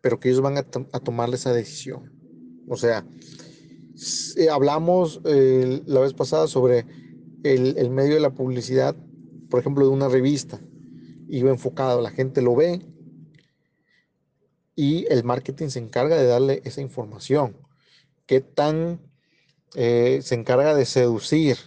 pero 0.02 0.20
que 0.20 0.30
ellos 0.30 0.42
van 0.42 0.58
a, 0.58 0.64
tomar 0.64 1.34
esa 1.34 1.54
decisión. 1.54 2.12
O 2.68 2.78
sea, 2.78 3.06
hablamos 4.52 5.22
eh, 5.26 5.82
la 5.86 6.00
vez 6.00 6.14
pasada 6.14 6.48
sobre 6.48 6.86
el, 7.44 7.78
el 7.78 7.90
medio 7.90 8.16
de 8.16 8.20
la 8.20 8.34
publicidad 8.34 8.96
por 9.52 9.60
ejemplo, 9.60 9.86
de 9.86 9.92
una 9.92 10.08
revista, 10.08 10.60
iba 11.28 11.52
enfocado, 11.52 12.02
la 12.02 12.10
gente 12.10 12.42
lo 12.42 12.56
ve 12.56 12.82
y 14.76 15.06
el 15.10 15.26
marketing 15.26 15.68
se 15.68 15.80
encarga 15.80 16.16
de 16.16 16.26
darle 16.26 16.62
esa 16.64 16.82
información. 16.82 17.58
¿Qué 18.26 18.40
tan 18.40 19.02
eh, 19.76 20.20
se 20.22 20.36
encarga 20.36 20.76
de 20.76 20.86
seducir, 20.86 21.58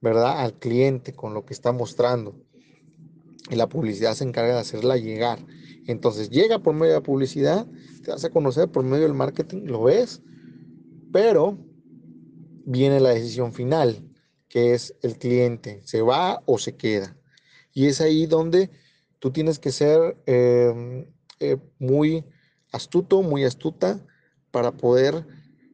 verdad, 0.00 0.40
al 0.40 0.54
cliente 0.58 1.12
con 1.12 1.34
lo 1.34 1.44
que 1.44 1.54
está 1.54 1.72
mostrando? 1.72 2.36
Y 3.50 3.56
la 3.56 3.68
publicidad 3.68 4.14
se 4.14 4.24
encarga 4.24 4.54
de 4.54 4.60
hacerla 4.60 4.96
llegar. 4.96 5.38
Entonces 5.86 6.30
llega 6.30 6.58
por 6.58 6.74
medio 6.74 6.92
de 6.92 6.98
la 6.98 7.02
publicidad, 7.02 7.66
te 8.04 8.26
a 8.26 8.30
conocer 8.30 8.68
por 8.68 8.84
medio 8.84 9.04
del 9.04 9.14
marketing, 9.14 9.62
lo 9.64 9.84
ves, 9.84 10.22
pero 11.12 11.58
viene 12.64 13.00
la 13.00 13.10
decisión 13.10 13.52
final, 13.52 14.06
que 14.48 14.74
es 14.74 14.94
el 15.02 15.16
cliente, 15.16 15.80
se 15.84 16.02
va 16.02 16.42
o 16.44 16.58
se 16.58 16.76
queda. 16.76 17.16
Y 17.72 17.86
es 17.86 18.00
ahí 18.00 18.26
donde 18.26 18.70
tú 19.18 19.30
tienes 19.30 19.58
que 19.58 19.72
ser 19.72 20.16
em, 20.26 21.06
eh, 21.40 21.56
muy 21.78 22.24
astuto, 22.72 23.22
muy 23.22 23.44
astuta 23.44 24.04
para 24.50 24.72
poder 24.72 25.26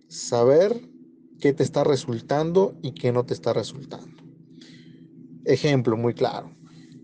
saber 0.09 0.88
qué 1.44 1.52
te 1.52 1.62
está 1.62 1.84
resultando 1.84 2.74
y 2.80 2.92
qué 2.92 3.12
no 3.12 3.26
te 3.26 3.34
está 3.34 3.52
resultando. 3.52 4.16
Ejemplo 5.44 5.94
muy 5.94 6.14
claro. 6.14 6.50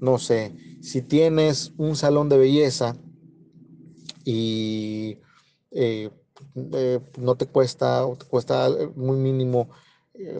No 0.01 0.17
sé, 0.17 0.57
si 0.81 1.03
tienes 1.03 1.75
un 1.77 1.95
salón 1.95 2.31
de 2.31 2.39
belleza 2.39 2.97
y 4.25 5.19
eh, 5.73 6.09
eh, 6.73 7.01
no 7.19 7.35
te 7.35 7.45
cuesta 7.45 8.07
o 8.07 8.17
te 8.17 8.25
cuesta 8.25 8.71
muy 8.97 9.19
mínimo 9.19 9.69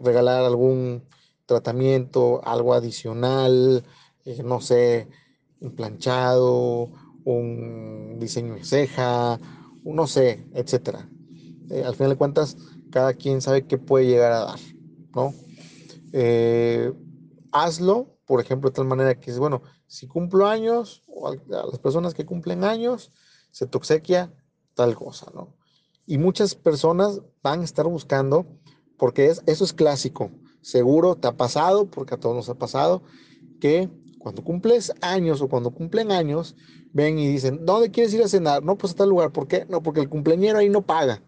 regalar 0.01 0.45
algún 0.45 1.03
tratamiento, 1.45 2.41
algo 2.43 2.73
adicional, 2.73 3.83
eh, 4.25 4.41
no 4.43 4.61
sé, 4.61 5.09
un 5.59 5.75
planchado, 5.75 6.89
un 7.23 8.17
diseño 8.19 8.55
de 8.55 8.63
ceja, 8.63 9.39
no 9.83 10.07
sé, 10.07 10.47
etcétera. 10.55 11.07
Eh, 11.69 11.83
al 11.85 11.93
final 11.93 12.09
de 12.09 12.17
cuentas, 12.17 12.57
cada 12.91 13.13
quien 13.13 13.41
sabe 13.41 13.65
qué 13.65 13.77
puede 13.77 14.05
llegar 14.05 14.31
a 14.31 14.45
dar, 14.45 14.59
¿no? 15.15 15.33
Eh, 16.13 16.93
hazlo, 17.51 18.17
por 18.25 18.41
ejemplo, 18.41 18.69
de 18.69 18.75
tal 18.75 18.85
manera 18.85 19.19
que 19.19 19.31
es, 19.31 19.39
bueno, 19.39 19.61
si 19.87 20.07
cumplo 20.07 20.47
años, 20.47 21.03
o 21.07 21.27
a, 21.29 21.35
las 21.47 21.79
personas 21.79 22.13
que 22.13 22.25
cumplen 22.25 22.63
años, 22.63 23.11
se 23.51 23.65
te 23.65 23.77
obsequia 23.77 24.33
tal 24.75 24.95
cosa, 24.95 25.31
¿no? 25.33 25.55
Y 26.05 26.17
muchas 26.17 26.55
personas 26.55 27.21
van 27.41 27.61
a 27.61 27.63
estar 27.63 27.85
buscando, 27.85 28.45
porque 28.97 29.27
es, 29.27 29.41
eso 29.47 29.63
es 29.63 29.73
clásico, 29.73 30.31
seguro 30.61 31.15
te 31.15 31.27
ha 31.27 31.37
pasado, 31.37 31.89
porque 31.89 32.15
a 32.15 32.19
todos 32.19 32.35
nos 32.35 32.49
ha 32.49 32.55
pasado, 32.55 33.03
que 33.59 33.89
cuando 34.19 34.43
cumples 34.43 34.93
años 35.01 35.41
o 35.41 35.49
cuando 35.49 35.71
cumplen 35.71 36.11
años, 36.11 36.55
ven 36.93 37.17
y 37.19 37.27
dicen, 37.27 37.65
¿dónde 37.65 37.91
quieres 37.91 38.13
ir 38.13 38.23
a 38.23 38.27
cenar? 38.27 38.63
No, 38.63 38.77
pues 38.77 38.93
a 38.93 38.95
tal 38.97 39.09
lugar. 39.09 39.31
¿Por 39.31 39.47
qué? 39.47 39.65
No, 39.69 39.81
porque 39.81 39.99
el 39.99 40.09
cumpleañero 40.09 40.59
ahí 40.59 40.69
no 40.69 40.85
paga, 40.85 41.23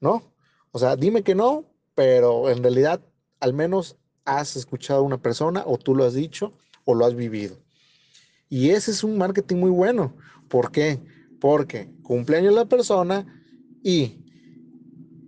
¿no? 0.00 0.35
O 0.76 0.78
sea, 0.78 0.94
dime 0.94 1.22
que 1.22 1.34
no, 1.34 1.64
pero 1.94 2.50
en 2.50 2.62
realidad 2.62 3.00
al 3.40 3.54
menos 3.54 3.96
has 4.26 4.56
escuchado 4.56 5.00
a 5.00 5.04
una 5.04 5.16
persona 5.16 5.62
o 5.64 5.78
tú 5.78 5.94
lo 5.94 6.04
has 6.04 6.12
dicho 6.12 6.52
o 6.84 6.94
lo 6.94 7.06
has 7.06 7.14
vivido. 7.14 7.56
Y 8.50 8.68
ese 8.68 8.90
es 8.90 9.02
un 9.02 9.16
marketing 9.16 9.56
muy 9.56 9.70
bueno. 9.70 10.14
¿Por 10.50 10.70
qué? 10.70 11.00
Porque 11.40 11.90
cumpleaños 12.02 12.52
la 12.52 12.66
persona 12.66 13.42
y 13.82 14.22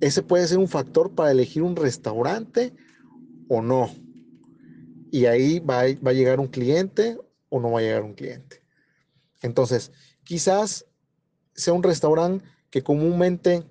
ese 0.02 0.22
puede 0.22 0.46
ser 0.46 0.58
un 0.58 0.68
factor 0.68 1.14
para 1.14 1.30
elegir 1.30 1.62
un 1.62 1.76
restaurante 1.76 2.74
o 3.48 3.62
no 3.62 3.88
y 5.10 5.24
ahí 5.24 5.60
va, 5.60 5.80
a 5.80 6.12
llegar 6.12 6.40
un 6.40 6.48
cliente 6.48 7.16
o 7.48 7.58
no 7.58 7.70
va 7.70 7.78
a 7.78 7.84
llegar 7.84 8.02
un 8.02 8.12
cliente. 8.12 8.62
Entonces, 9.40 9.92
quizás 10.24 10.84
sea 11.54 11.72
un 11.72 11.82
restaurante 11.82 12.44
que 12.68 12.82
comúnmente 12.82 13.64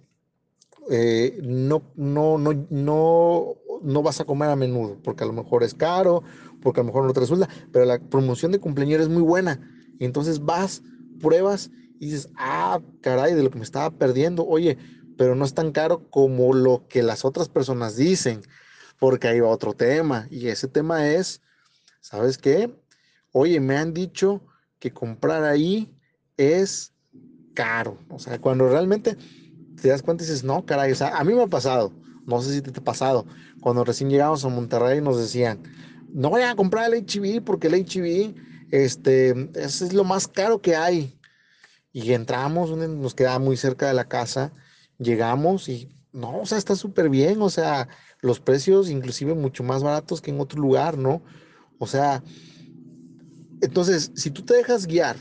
eh, 0.89 1.39
no, 1.43 1.83
no, 1.95 2.37
no, 2.37 2.67
no, 2.69 3.55
no 3.81 4.03
vas 4.03 4.19
a 4.19 4.25
comer 4.25 4.49
a 4.49 4.55
menudo, 4.55 4.97
porque 5.03 5.23
a 5.23 5.27
lo 5.27 5.33
mejor 5.33 5.63
es 5.63 5.73
caro, 5.73 6.23
porque 6.61 6.79
a 6.79 6.83
lo 6.83 6.87
mejor 6.87 7.05
no 7.05 7.13
te 7.13 7.19
resulta, 7.19 7.49
pero 7.71 7.85
la 7.85 7.99
promoción 7.99 8.51
de 8.51 8.59
cumpleaños 8.59 9.01
es 9.01 9.09
muy 9.09 9.21
buena. 9.21 9.59
Y 9.99 10.05
entonces 10.05 10.43
vas, 10.43 10.81
pruebas 11.19 11.71
y 11.99 12.07
dices, 12.07 12.29
ah, 12.37 12.79
caray, 13.01 13.33
de 13.33 13.43
lo 13.43 13.49
que 13.49 13.57
me 13.57 13.63
estaba 13.63 13.89
perdiendo, 13.91 14.45
oye, 14.45 14.77
pero 15.17 15.35
no 15.35 15.45
es 15.45 15.53
tan 15.53 15.71
caro 15.71 16.09
como 16.09 16.53
lo 16.53 16.87
que 16.87 17.01
las 17.01 17.25
otras 17.25 17.49
personas 17.49 17.95
dicen 17.95 18.41
porque 18.99 19.27
ahí 19.27 19.39
va 19.39 19.49
otro 19.49 19.73
tema. 19.73 20.27
Y 20.29 20.47
ese 20.47 20.67
tema 20.67 21.09
es, 21.09 21.41
¿sabes 22.01 22.37
qué? 22.37 22.73
Oye, 23.31 23.59
me 23.59 23.77
han 23.77 23.93
dicho 23.93 24.43
que 24.79 24.91
comprar 24.91 25.43
ahí 25.43 25.95
es 26.37 26.93
caro. 27.53 27.99
O 28.09 28.19
sea, 28.19 28.39
cuando 28.39 28.67
realmente 28.69 29.17
te 29.81 29.89
das 29.89 30.01
cuenta 30.01 30.23
y 30.23 30.27
dices, 30.27 30.43
no, 30.43 30.65
caray, 30.65 30.91
o 30.91 30.95
sea, 30.95 31.17
a 31.17 31.23
mí 31.23 31.33
me 31.33 31.43
ha 31.43 31.47
pasado, 31.47 31.93
no 32.25 32.41
sé 32.41 32.53
si 32.53 32.61
te 32.61 32.79
ha 32.79 32.83
pasado, 32.83 33.25
cuando 33.61 33.83
recién 33.83 34.09
llegamos 34.09 34.43
a 34.43 34.49
Monterrey 34.49 35.01
nos 35.01 35.17
decían, 35.17 35.61
no 36.11 36.29
vayan 36.29 36.49
a 36.49 36.55
comprar 36.55 36.93
el 36.93 37.05
HB 37.05 37.43
porque 37.43 37.67
el 37.67 37.85
HB, 37.85 38.35
este, 38.71 39.49
es 39.55 39.93
lo 39.93 40.03
más 40.03 40.27
caro 40.27 40.61
que 40.61 40.75
hay. 40.75 41.17
Y 41.91 42.13
entramos, 42.13 42.75
nos 42.77 43.15
quedaba 43.15 43.39
muy 43.39 43.57
cerca 43.57 43.87
de 43.87 43.93
la 43.93 44.07
casa, 44.07 44.53
llegamos 44.99 45.67
y 45.69 45.89
no, 46.11 46.39
o 46.41 46.45
sea, 46.45 46.57
está 46.57 46.75
súper 46.75 47.09
bien, 47.09 47.41
o 47.41 47.49
sea, 47.49 47.87
los 48.21 48.39
precios 48.39 48.89
inclusive 48.89 49.33
mucho 49.33 49.63
más 49.63 49.83
baratos 49.83 50.21
que 50.21 50.31
en 50.31 50.39
otro 50.39 50.61
lugar, 50.61 50.97
¿no? 50.97 51.23
O 51.79 51.87
sea, 51.87 52.23
entonces, 53.61 54.11
si 54.15 54.31
tú 54.31 54.43
te 54.43 54.55
dejas 54.55 54.85
guiar 54.85 55.17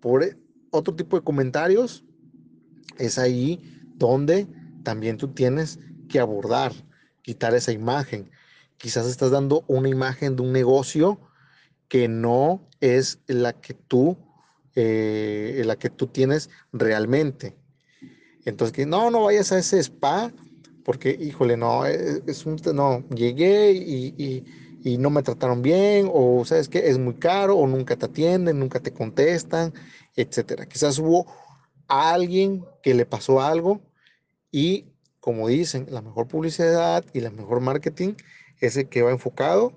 por 0.00 0.24
otro 0.70 0.94
tipo 0.94 1.16
de 1.16 1.24
comentarios, 1.24 2.04
es 2.98 3.18
ahí 3.18 3.75
donde 3.96 4.46
también 4.82 5.16
tú 5.16 5.28
tienes 5.28 5.78
que 6.08 6.20
abordar, 6.20 6.72
quitar 7.22 7.54
esa 7.54 7.72
imagen. 7.72 8.30
Quizás 8.76 9.06
estás 9.06 9.30
dando 9.30 9.64
una 9.66 9.88
imagen 9.88 10.36
de 10.36 10.42
un 10.42 10.52
negocio 10.52 11.18
que 11.88 12.08
no 12.08 12.68
es 12.80 13.18
la 13.26 13.52
que 13.52 13.74
tú, 13.74 14.16
eh, 14.74 15.62
la 15.64 15.76
que 15.76 15.90
tú 15.90 16.06
tienes 16.06 16.50
realmente. 16.72 17.56
Entonces, 18.44 18.72
que 18.72 18.86
no, 18.86 19.10
no 19.10 19.24
vayas 19.24 19.50
a 19.52 19.58
ese 19.58 19.80
spa, 19.80 20.32
porque, 20.84 21.10
híjole, 21.10 21.56
no, 21.56 21.84
e, 21.84 22.22
es, 22.26 22.46
un, 22.46 22.56
no, 22.72 23.02
llegué 23.08 23.72
y, 23.72 24.44
y, 24.84 24.98
no 24.98 25.10
me 25.10 25.24
trataron 25.24 25.62
bien, 25.62 26.08
o 26.12 26.44
sabes 26.44 26.68
que 26.68 26.88
es 26.88 26.96
muy 26.96 27.14
caro, 27.14 27.56
o 27.56 27.66
nunca 27.66 27.96
te 27.96 28.06
atienden, 28.06 28.60
nunca 28.60 28.78
te 28.78 28.92
contestan, 28.92 29.74
etcétera. 30.14 30.66
Quizás 30.66 31.00
hubo 31.00 31.26
alguien 31.88 32.64
que 32.82 32.94
le 32.94 33.06
pasó 33.06 33.40
algo 33.40 33.80
y, 34.50 34.86
como 35.20 35.48
dicen, 35.48 35.86
la 35.90 36.02
mejor 36.02 36.28
publicidad 36.28 37.04
y 37.12 37.20
la 37.20 37.30
mejor 37.30 37.60
marketing 37.60 38.14
es 38.60 38.76
el 38.76 38.88
que 38.88 39.02
va 39.02 39.10
enfocado 39.10 39.72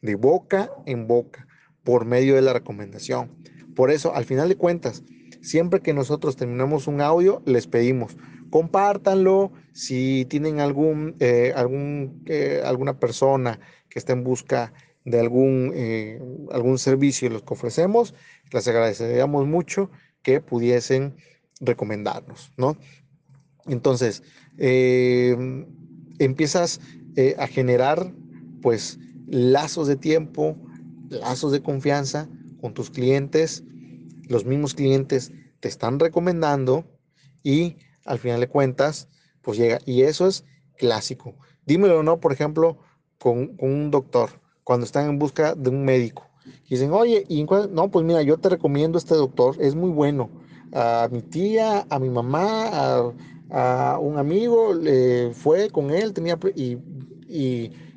de 0.00 0.14
boca 0.14 0.70
en 0.86 1.06
boca 1.06 1.46
por 1.84 2.04
medio 2.04 2.34
de 2.34 2.42
la 2.42 2.52
recomendación. 2.52 3.30
Por 3.74 3.90
eso, 3.90 4.14
al 4.14 4.24
final 4.24 4.48
de 4.48 4.56
cuentas, 4.56 5.02
siempre 5.40 5.80
que 5.80 5.94
nosotros 5.94 6.36
terminamos 6.36 6.86
un 6.86 7.00
audio, 7.00 7.42
les 7.46 7.66
pedimos, 7.66 8.16
compártanlo. 8.50 9.52
Si 9.72 10.26
tienen 10.26 10.60
algún, 10.60 11.16
eh, 11.20 11.52
algún, 11.56 12.22
eh, 12.26 12.62
alguna 12.64 12.98
persona 12.98 13.58
que 13.88 13.98
está 13.98 14.12
en 14.12 14.24
busca 14.24 14.72
de 15.04 15.18
algún, 15.18 15.72
eh, 15.74 16.20
algún 16.52 16.78
servicio 16.78 17.28
los 17.28 17.42
que 17.42 17.54
ofrecemos, 17.54 18.14
les 18.52 18.68
agradeceríamos 18.68 19.46
mucho 19.46 19.90
que 20.22 20.40
pudiesen 20.40 21.16
recomendarnos, 21.62 22.52
¿no? 22.58 22.76
Entonces, 23.66 24.22
empiezas 26.18 26.80
a 27.38 27.46
generar, 27.46 28.12
pues, 28.60 28.98
lazos 29.28 29.86
de 29.86 29.96
tiempo, 29.96 30.56
lazos 31.08 31.52
de 31.52 31.62
confianza 31.62 32.28
con 32.60 32.74
tus 32.74 32.90
clientes, 32.90 33.64
los 34.28 34.44
mismos 34.44 34.74
clientes 34.74 35.32
te 35.60 35.68
están 35.68 35.98
recomendando 35.98 36.84
y 37.42 37.76
al 38.04 38.18
final 38.18 38.40
de 38.40 38.48
cuentas, 38.48 39.08
pues 39.42 39.58
llega. 39.58 39.78
Y 39.86 40.02
eso 40.02 40.26
es 40.26 40.44
clásico. 40.76 41.34
Dímelo, 41.66 42.02
¿no? 42.02 42.20
Por 42.20 42.32
ejemplo, 42.32 42.78
con, 43.18 43.54
un 43.58 43.90
doctor, 43.90 44.30
cuando 44.64 44.84
están 44.84 45.08
en 45.08 45.18
busca 45.18 45.54
de 45.54 45.70
un 45.70 45.84
médico. 45.84 46.28
Dicen, 46.68 46.92
oye, 46.92 47.24
no, 47.70 47.90
pues 47.90 48.04
mira, 48.04 48.22
yo 48.22 48.38
te 48.38 48.48
recomiendo 48.48 48.98
este 48.98 49.14
doctor, 49.14 49.56
es 49.60 49.74
muy 49.74 49.90
bueno. 49.90 50.30
A 50.72 51.08
mi 51.10 51.22
tía, 51.22 51.86
a 51.88 51.98
mi 51.98 52.08
mamá, 52.08 53.12
a, 53.50 53.98
un 53.98 54.18
amigo, 54.18 54.72
le 54.72 55.32
fue 55.34 55.68
con 55.70 55.90
él, 55.90 56.12
tenía 56.12 56.38
y, 56.54 56.78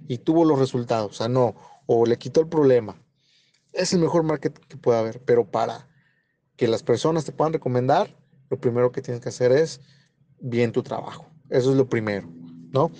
y 0.08 0.18
tuvo 0.18 0.46
los 0.46 0.60
resultados. 0.60 1.12
O 1.12 1.14
sea, 1.14 1.28
no, 1.28 1.56
o 1.86 2.06
le 2.06 2.18
quitó 2.18 2.42
el 2.42 2.48
problema. 2.48 3.02
Es 3.74 3.94
el 3.94 4.00
mejor 4.00 4.24
marketing 4.24 4.62
que 4.68 4.78
puede 4.78 5.00
haber, 5.00 5.22
pero 5.22 5.50
para 5.50 5.88
que 6.56 6.68
las 6.68 6.84
personas 6.84 7.26
te 7.26 7.32
puedan 7.32 7.54
recomendar, 7.54 8.16
lo 8.50 8.60
primero 8.60 8.92
que 8.92 9.02
tienes 9.02 9.22
que 9.22 9.30
hacer 9.30 9.52
es 9.52 9.82
bien 10.40 10.72
tu 10.72 10.84
trabajo. 10.84 11.28
Eso 11.50 11.72
es 11.72 11.78
lo 11.78 11.88
primero, 11.88 12.30
¿no? 12.72 12.92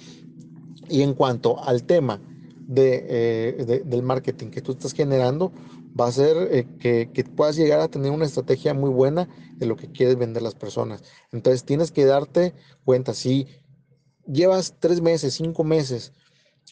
Y 0.90 1.02
en 1.02 1.14
cuanto 1.14 1.64
al 1.64 1.84
tema 1.84 2.20
de, 2.60 3.06
eh, 3.10 3.84
del 3.86 4.04
marketing 4.04 4.50
que 4.50 4.62
tú 4.62 4.74
estás 4.74 4.94
generando, 4.94 5.52
va 6.00 6.08
a 6.08 6.12
ser 6.12 6.36
eh, 6.52 6.68
que, 6.80 7.10
que, 7.14 7.24
puedas 7.24 7.56
llegar 7.56 7.80
a 7.80 7.88
tener 7.88 8.12
una 8.12 8.26
estrategia 8.26 8.74
muy 8.74 8.90
buena 8.90 9.28
de 9.56 9.66
lo 9.66 9.76
que 9.76 9.92
quieres 9.92 10.18
vender 10.18 10.44
las 10.44 10.56
personas. 10.56 11.04
Entonces 11.32 11.64
tienes 11.64 11.92
que 11.92 12.06
darte 12.06 12.54
cuenta, 12.84 13.14
si 13.14 13.48
llevas 14.28 14.76
tres 14.80 15.02
meses, 15.02 15.34
cinco 15.34 15.64
meses 15.64 16.14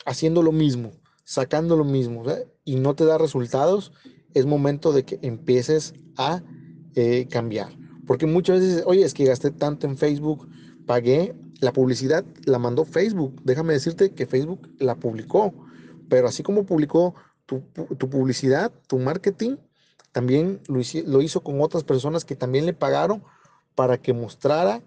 haciendo 0.06 0.41
lo 0.41 0.52
mismo, 0.52 0.91
sacando 1.24 1.76
lo 1.76 1.86
mismo 1.86 2.24
y 2.65 2.76
no 2.76 2.96
te 2.96 3.06
da 3.06 3.17
resultados, 3.17 3.91
es 4.34 4.46
momento 4.46 4.91
de 4.91 5.04
que 5.04 5.19
empieces 5.22 5.93
a 6.17 6.43
eh, 6.96 7.28
cambiar. 7.30 7.78
Porque 8.06 8.26
muchas 8.26 8.60
veces, 8.60 8.84
oye, 8.86 9.04
es 9.04 9.13
que 9.13 9.26
gasté 9.26 9.52
tanto 9.52 9.88
en 9.88 9.98
Facebook, 9.98 10.50
pagué, 10.86 11.36
la 11.62 11.72
publicidad 11.72 12.26
la 12.46 12.60
mandó 12.60 12.84
Facebook. 12.84 13.41
Déjame 13.43 13.74
decirte 13.74 14.12
que 14.12 14.26
Facebook 14.26 14.69
la 14.80 14.96
publicó, 14.96 15.54
pero 16.10 16.28
así 16.28 16.43
como 16.43 16.65
publicó 16.65 17.15
tu, 17.46 17.62
publicidad, 18.10 18.72
tu 18.88 19.00
marketing, 19.00 19.58
también 20.13 20.62
lo 20.67 20.80
hizo, 20.80 20.99
lo 21.06 21.21
hizo 21.21 21.41
con 21.41 21.60
otras 21.60 21.84
personas 21.84 22.23
que 22.23 22.38
también 22.38 22.65
le 22.65 22.73
pagaron 22.73 23.23
para 23.76 24.02
que 24.02 24.13
mostrara 24.13 24.82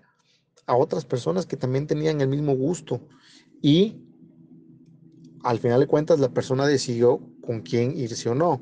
a 0.67 0.77
otras 0.77 1.05
personas 1.05 1.45
que 1.45 1.57
también 1.57 1.87
tenían 1.87 2.21
el 2.21 2.29
mismo 2.29 2.57
gusto. 2.57 3.01
Y 3.61 4.01
al 5.43 5.59
final 5.59 5.81
de 5.81 5.87
cuentas 5.87 6.21
la 6.21 6.31
persona 6.31 6.67
decidió 6.67 7.21
con 7.45 7.61
quién 7.61 7.97
irse 7.97 8.29
o 8.29 8.35
no. 8.35 8.61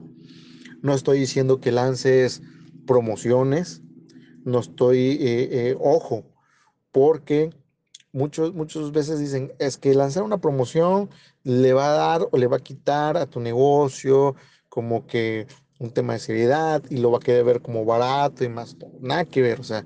No 0.82 0.94
estoy 0.94 1.20
diciendo 1.20 1.60
que 1.60 1.70
lances 1.70 2.42
promociones, 2.86 3.82
no 4.44 4.58
estoy, 4.58 4.98
eh, 5.20 5.48
eh, 5.50 5.76
ojo, 5.78 6.24
porque 6.92 7.50
muchos, 8.12 8.54
muchas 8.54 8.90
veces 8.92 9.18
dicen, 9.18 9.52
es 9.58 9.76
que 9.76 9.94
lanzar 9.94 10.22
una 10.22 10.40
promoción 10.40 11.10
le 11.42 11.74
va 11.74 11.90
a 11.90 11.96
dar 11.96 12.28
o 12.30 12.38
le 12.38 12.46
va 12.46 12.58
a 12.58 12.62
quitar 12.62 13.16
a 13.16 13.26
tu 13.26 13.40
negocio 13.40 14.34
como 14.68 15.06
que 15.06 15.46
un 15.84 15.90
tema 15.90 16.14
de 16.14 16.18
seriedad 16.18 16.82
y 16.90 16.96
lo 16.96 17.10
va 17.10 17.18
a 17.18 17.20
querer 17.20 17.44
ver 17.44 17.62
como 17.62 17.84
barato 17.84 18.44
y 18.44 18.48
más, 18.48 18.76
nada 19.00 19.24
que 19.24 19.42
ver, 19.42 19.60
o 19.60 19.64
sea, 19.64 19.84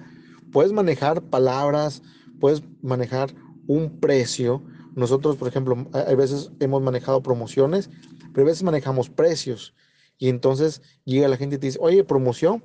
puedes 0.52 0.72
manejar 0.72 1.22
palabras, 1.22 2.02
puedes 2.40 2.62
manejar 2.82 3.34
un 3.66 4.00
precio. 4.00 4.62
Nosotros, 4.94 5.36
por 5.36 5.48
ejemplo, 5.48 5.88
hay 5.92 6.16
veces 6.16 6.50
hemos 6.60 6.82
manejado 6.82 7.22
promociones, 7.22 7.90
pero 8.32 8.46
a 8.46 8.50
veces 8.50 8.62
manejamos 8.62 9.10
precios. 9.10 9.74
Y 10.18 10.28
entonces 10.28 10.82
llega 11.04 11.28
la 11.28 11.36
gente 11.36 11.56
y 11.56 11.58
te 11.58 11.66
dice, 11.66 11.78
oye, 11.80 12.02
promoción, 12.02 12.64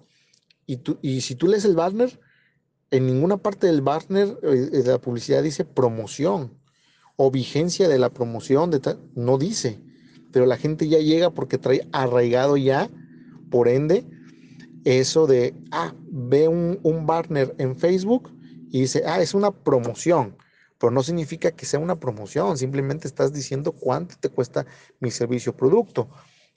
y, 0.65 0.78
tú, 0.78 0.98
y 1.02 1.22
si 1.22 1.36
tú 1.36 1.48
lees 1.48 1.65
el 1.65 1.76
banner, 1.76 2.19
en 2.89 3.06
ninguna 3.06 3.38
parte 3.38 3.67
del 3.67 3.82
banner 3.82 4.38
eh, 4.43 4.56
de 4.56 4.84
la 4.84 5.00
publicidad 5.00 5.43
dice 5.43 5.65
promoción 5.65 6.54
o 7.15 7.32
vigencia 7.32 7.88
de 7.89 8.00
la 8.00 8.12
promoción, 8.12 8.72
de 8.72 8.98
no 9.15 9.38
dice, 9.38 9.82
pero 10.32 10.46
la 10.46 10.58
gente 10.58 10.88
ya 10.88 11.00
llega 11.00 11.32
porque 11.32 11.58
trae 11.58 11.88
arraigado 11.91 12.58
ya, 12.58 12.89
por 13.54 13.68
ende, 13.68 14.04
eso 14.84 15.28
de, 15.28 15.54
ah, 15.72 15.94
ve 16.10 16.48
un, 16.48 16.80
un 16.82 17.06
banner 17.06 17.54
en 17.60 17.78
Facebook 17.78 18.32
y 18.72 18.82
dice, 18.82 19.04
ah, 19.06 19.22
es 19.22 19.36
una 19.36 19.52
promoción, 19.52 20.36
pero 20.80 20.89
no 20.89 21.04
significa 21.04 21.52
que 21.52 21.68
sea 21.68 21.80
una 21.80 22.00
promoción, 22.00 22.58
simplemente 22.58 23.08
estás 23.08 23.32
diciendo 23.32 23.72
cuánto 23.72 24.16
te 24.20 24.30
cuesta 24.30 24.66
mi 25.00 25.12
servicio 25.12 25.52
o 25.52 25.56
producto. 25.56 26.10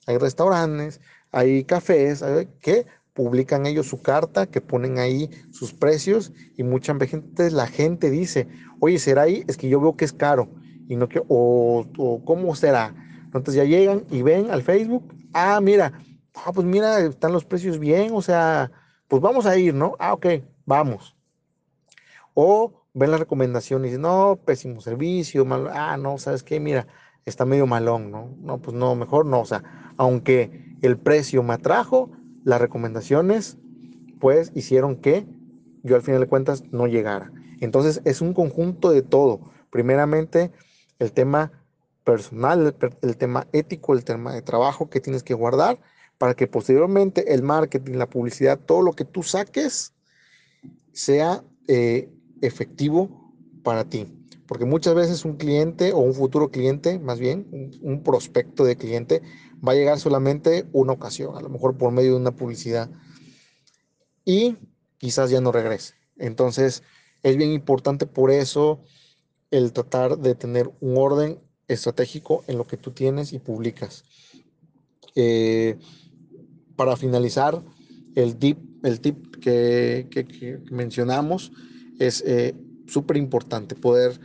Hay 0.07 0.17
restaurantes, 0.17 1.03
hay 1.33 1.65
cafés, 1.65 2.25
que 2.63 2.87
publican 3.13 3.67
ellos 3.67 3.87
su 3.87 4.01
carta, 4.01 4.47
que 4.47 4.63
ponen 4.63 4.99
ahí 4.99 5.29
sus 5.51 5.75
precios 5.75 6.33
y 6.57 6.63
muchas 6.63 6.97
veces 6.97 7.53
la 7.53 7.67
gente 7.67 8.11
dice, 8.11 8.49
oye, 8.81 8.99
¿será 8.99 9.23
ahí? 9.23 9.45
Es 9.49 9.59
que 9.59 9.69
yo 9.69 9.83
veo 9.83 9.99
que 9.99 10.07
es 10.07 10.15
caro 10.15 10.49
y 10.89 10.97
no 10.97 11.11
que, 11.11 11.21
o, 11.29 12.23
¿cómo 12.25 12.57
será? 12.57 12.95
Entonces 13.27 13.57
ya 13.57 13.65
llegan 13.65 14.07
y 14.11 14.23
ven 14.23 14.51
al 14.51 14.63
Facebook, 14.63 15.15
ah, 15.35 15.61
mira, 15.61 15.93
ah, 16.37 16.53
pues 16.53 16.67
mira, 16.67 17.01
están 17.01 17.33
los 17.33 17.45
precios 17.45 17.79
bien, 17.79 18.11
o 18.15 18.23
sea, 18.23 18.71
pues 19.09 19.23
vamos 19.23 19.47
a 19.47 19.57
ir, 19.57 19.75
¿no? 19.75 19.97
Ah, 19.99 20.13
ok, 20.13 20.27
vamos. 20.65 21.17
O 22.35 22.85
ven 22.95 23.11
la 23.11 23.19
recomendación 23.19 23.83
y 23.83 23.89
dicen, 23.89 24.03
no, 24.03 24.39
pésimo 24.45 24.81
servicio, 24.81 25.45
mal, 25.45 25.69
ah, 25.73 25.97
no, 25.97 26.19
¿sabes 26.19 26.43
qué? 26.43 26.61
Mira, 26.61 26.87
está 27.25 27.45
medio 27.45 27.67
malón, 27.67 28.11
¿no? 28.11 28.31
No, 28.41 28.59
pues 28.59 28.77
no, 28.77 28.95
mejor 28.95 29.27
no, 29.27 29.41
o 29.41 29.45
sea, 29.47 29.95
aunque 29.97 30.77
el 30.83 30.99
precio 30.99 31.43
me 31.43 31.55
atrajo, 31.55 32.11
las 32.45 32.61
recomendaciones 32.61 33.59
pues 34.21 34.53
hicieron 34.55 34.97
que 34.97 35.27
yo 35.83 35.97
al 35.97 36.03
final 36.03 36.21
de 36.21 36.29
cuentas 36.29 36.65
no 36.71 36.87
llegara. 36.87 37.33
Entonces 37.61 38.01
es 38.05 38.21
un 38.21 38.35
conjunto 38.35 38.91
de 38.91 39.03
todo. 39.03 39.41
Primeramente 39.71 40.53
el 40.99 41.13
tema 41.13 41.53
personal, 42.05 42.75
el, 43.03 43.17
tema 43.17 43.47
ético, 43.53 43.93
el 43.93 44.05
tema 44.05 44.33
de 44.33 44.43
trabajo 44.43 44.89
que 44.89 45.01
tienes 45.01 45.23
que 45.23 45.35
guardar 45.35 45.79
para 46.19 46.35
que 46.35 46.47
posteriormente 46.47 47.35
el 47.35 47.43
marketing, 47.43 47.95
la 47.95 48.09
publicidad, 48.09 48.59
todo 48.59 48.83
lo 48.83 48.93
que 48.93 49.05
tú 49.05 49.23
saques 49.23 49.93
sea 50.93 51.45
eh, 51.69 52.11
efectivo 52.41 53.35
para 53.63 53.89
ti. 53.89 54.07
Porque 54.47 54.65
muchas 54.65 54.95
veces 54.95 55.25
un 55.25 55.37
cliente 55.37 55.93
o 55.93 55.99
un 55.99 56.15
futuro 56.15 56.51
cliente, 56.51 56.99
más 56.99 57.19
bien 57.19 57.71
un 57.83 58.03
prospecto 58.03 58.65
de 58.65 58.77
cliente, 58.77 59.23
va 59.67 59.73
a 59.73 59.75
llegar 59.75 59.99
solamente 59.99 60.67
una 60.73 60.93
ocasión, 60.93 61.37
a 61.37 61.41
lo 61.41 61.49
mejor 61.49 61.77
por 61.77 61.91
medio 61.91 62.13
de 62.13 62.21
una 62.21 62.31
publicidad. 62.31 62.89
Y 64.25 64.57
quizás 64.99 65.31
ya 65.31 65.41
no 65.41 65.53
regrese. 65.53 65.95
Entonces, 66.17 66.83
es 67.23 67.37
bien 67.37 67.53
importante 67.53 68.07
por 68.07 68.31
eso 68.31 68.81
el 69.51 69.73
tratar 69.73 70.19
de 70.19 70.35
tener 70.35 70.71
un 70.81 70.97
orden 70.97 71.41
estratégico 71.69 72.45
en 72.47 72.59
lo 72.59 72.67
que 72.67 72.77
tú 72.77 72.93
tienes 72.93 73.33
y 73.33 73.39
publicas. 73.39 74.05
Eh, 75.15 75.79
para 76.77 76.97
finalizar, 76.97 77.63
el 78.15 78.37
tip, 78.37 78.59
el 78.85 79.01
tip 79.01 79.37
que, 79.37 80.61
mencionamos 80.71 81.53
es 81.99 82.23
eh, 82.27 82.55
súper 82.87 83.17
importante 83.17 83.75
poder 83.75 84.21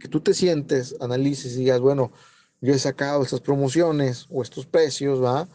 que 0.00 0.08
tú 0.08 0.20
te 0.20 0.34
sientes, 0.34 0.96
analices 1.00 1.54
y 1.54 1.60
digas, 1.60 1.80
bueno, 1.80 2.12
yo 2.60 2.72
he 2.74 2.78
sacado 2.78 3.22
estas 3.22 3.40
promociones 3.40 4.26
o 4.30 4.42
estos 4.42 4.66
precios, 4.66 5.22
¿va? 5.22 5.48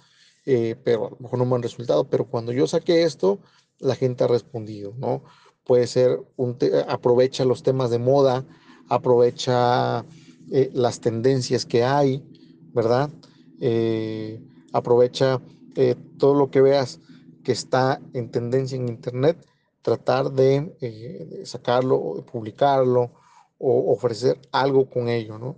Eh, 0.45 0.75
pero 0.83 1.07
a 1.07 1.09
lo 1.11 1.17
mejor 1.19 1.39
no 1.39 1.45
me 1.45 1.55
han 1.55 1.63
resultado, 1.63 2.09
pero 2.09 2.25
cuando 2.25 2.51
yo 2.51 2.67
saqué 2.67 3.03
esto, 3.03 3.39
la 3.79 3.95
gente 3.95 4.23
ha 4.23 4.27
respondido, 4.27 4.93
¿no? 4.97 5.23
Puede 5.63 5.87
ser, 5.87 6.19
un 6.35 6.57
aprovecha 6.87 7.45
los 7.45 7.63
temas 7.63 7.89
de 7.89 7.99
moda, 7.99 8.45
aprovecha 8.89 10.05
eh, 10.51 10.69
las 10.73 10.99
tendencias 10.99 11.65
que 11.65 11.83
hay, 11.83 12.23
¿verdad? 12.73 13.09
Eh, 13.61 14.41
aprovecha 14.73 15.41
todo 16.17 16.35
lo 16.35 16.49
que 16.51 16.61
veas 16.61 16.99
que 17.43 17.51
está 17.51 18.01
en 18.13 18.29
tendencia 18.29 18.75
en 18.77 18.87
Internet, 18.87 19.45
tratar 19.81 20.31
de, 20.31 20.75
de 20.79 21.45
sacarlo, 21.45 22.25
publicarlo 22.31 23.11
o 23.57 23.93
ofrecer 23.93 24.39
algo 24.51 24.89
con 24.89 25.09
ello, 25.09 25.37
¿no? 25.37 25.57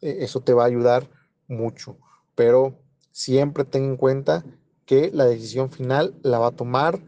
E, 0.00 0.24
eso 0.24 0.40
te 0.40 0.52
va 0.52 0.64
a 0.64 0.66
ayudar 0.66 1.08
mucho, 1.48 1.98
pero 2.34 2.78
siempre 3.12 3.64
ten 3.64 3.84
en 3.84 3.96
cuenta 3.96 4.44
que 4.86 5.10
la 5.12 5.26
decisión 5.26 5.70
final 5.70 6.14
la 6.22 6.38
va 6.38 6.48
a 6.48 6.56
tomar 6.56 7.00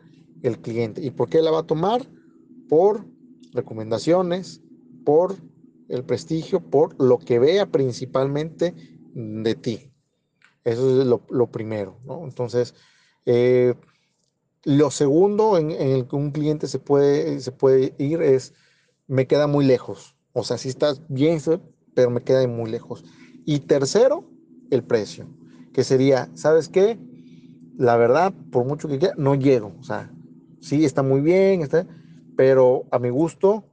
el 0.43 0.61
cliente. 0.61 1.03
¿Y 1.03 1.11
por 1.11 1.29
qué 1.29 1.43
la 1.43 1.51
va 1.51 1.61
a 1.61 1.67
tomar? 1.67 2.09
Por 2.69 3.05
recomendaciones, 3.53 4.63
por 5.05 5.37
el 5.89 6.05
prestigio, 6.05 6.61
por 6.61 7.01
lo 7.01 7.19
que 7.19 7.39
vea 7.39 7.67
principalmente 7.67 8.75
de 9.15 9.55
ti. 9.55 9.92
Eso 10.65 11.01
es 11.01 11.07
lo, 11.07 11.47
primero, 11.51 11.99
¿no? 12.05 12.25
Entonces, 12.25 12.75
eh, 13.27 13.75
lo 14.65 14.91
segundo 14.91 15.59
en, 15.59 15.73
el 15.73 16.07
que 16.07 16.17
un 16.17 16.31
cliente 16.31 16.69
se 16.69 16.79
puede, 16.79 17.41
se 17.41 17.53
puede 17.53 17.95
ir 17.99 18.23
es, 18.23 18.55
me 19.09 19.27
queda 19.27 19.47
muy 19.47 19.65
lejos. 19.65 20.17
O 20.33 20.45
sea, 20.45 20.59
si 20.59 20.69
estás 20.69 21.03
bien, 21.09 21.41
pero 21.95 22.11
me 22.11 22.23
queda 22.23 22.47
muy 22.47 22.71
lejos. 22.71 23.05
Y 23.45 23.61
tercero, 23.61 24.25
el 24.71 24.85
precio, 24.85 25.27
que 25.73 25.83
sería, 25.83 26.31
¿sabes 26.35 26.69
qué? 26.69 26.99
La 27.77 27.97
verdad, 27.97 28.33
por 28.51 28.65
mucho 28.65 28.89
que 28.89 28.99
quiera, 28.99 29.15
no 29.19 29.35
llego. 29.35 29.75
O 29.81 29.83
sea, 29.83 30.13
sí, 30.61 30.85
está 30.85 31.03
muy 31.03 31.21
bien, 31.21 31.63
está, 31.63 31.87
pero 32.37 32.85
a 32.91 32.99
mi 32.99 33.11
gusto 33.11 33.65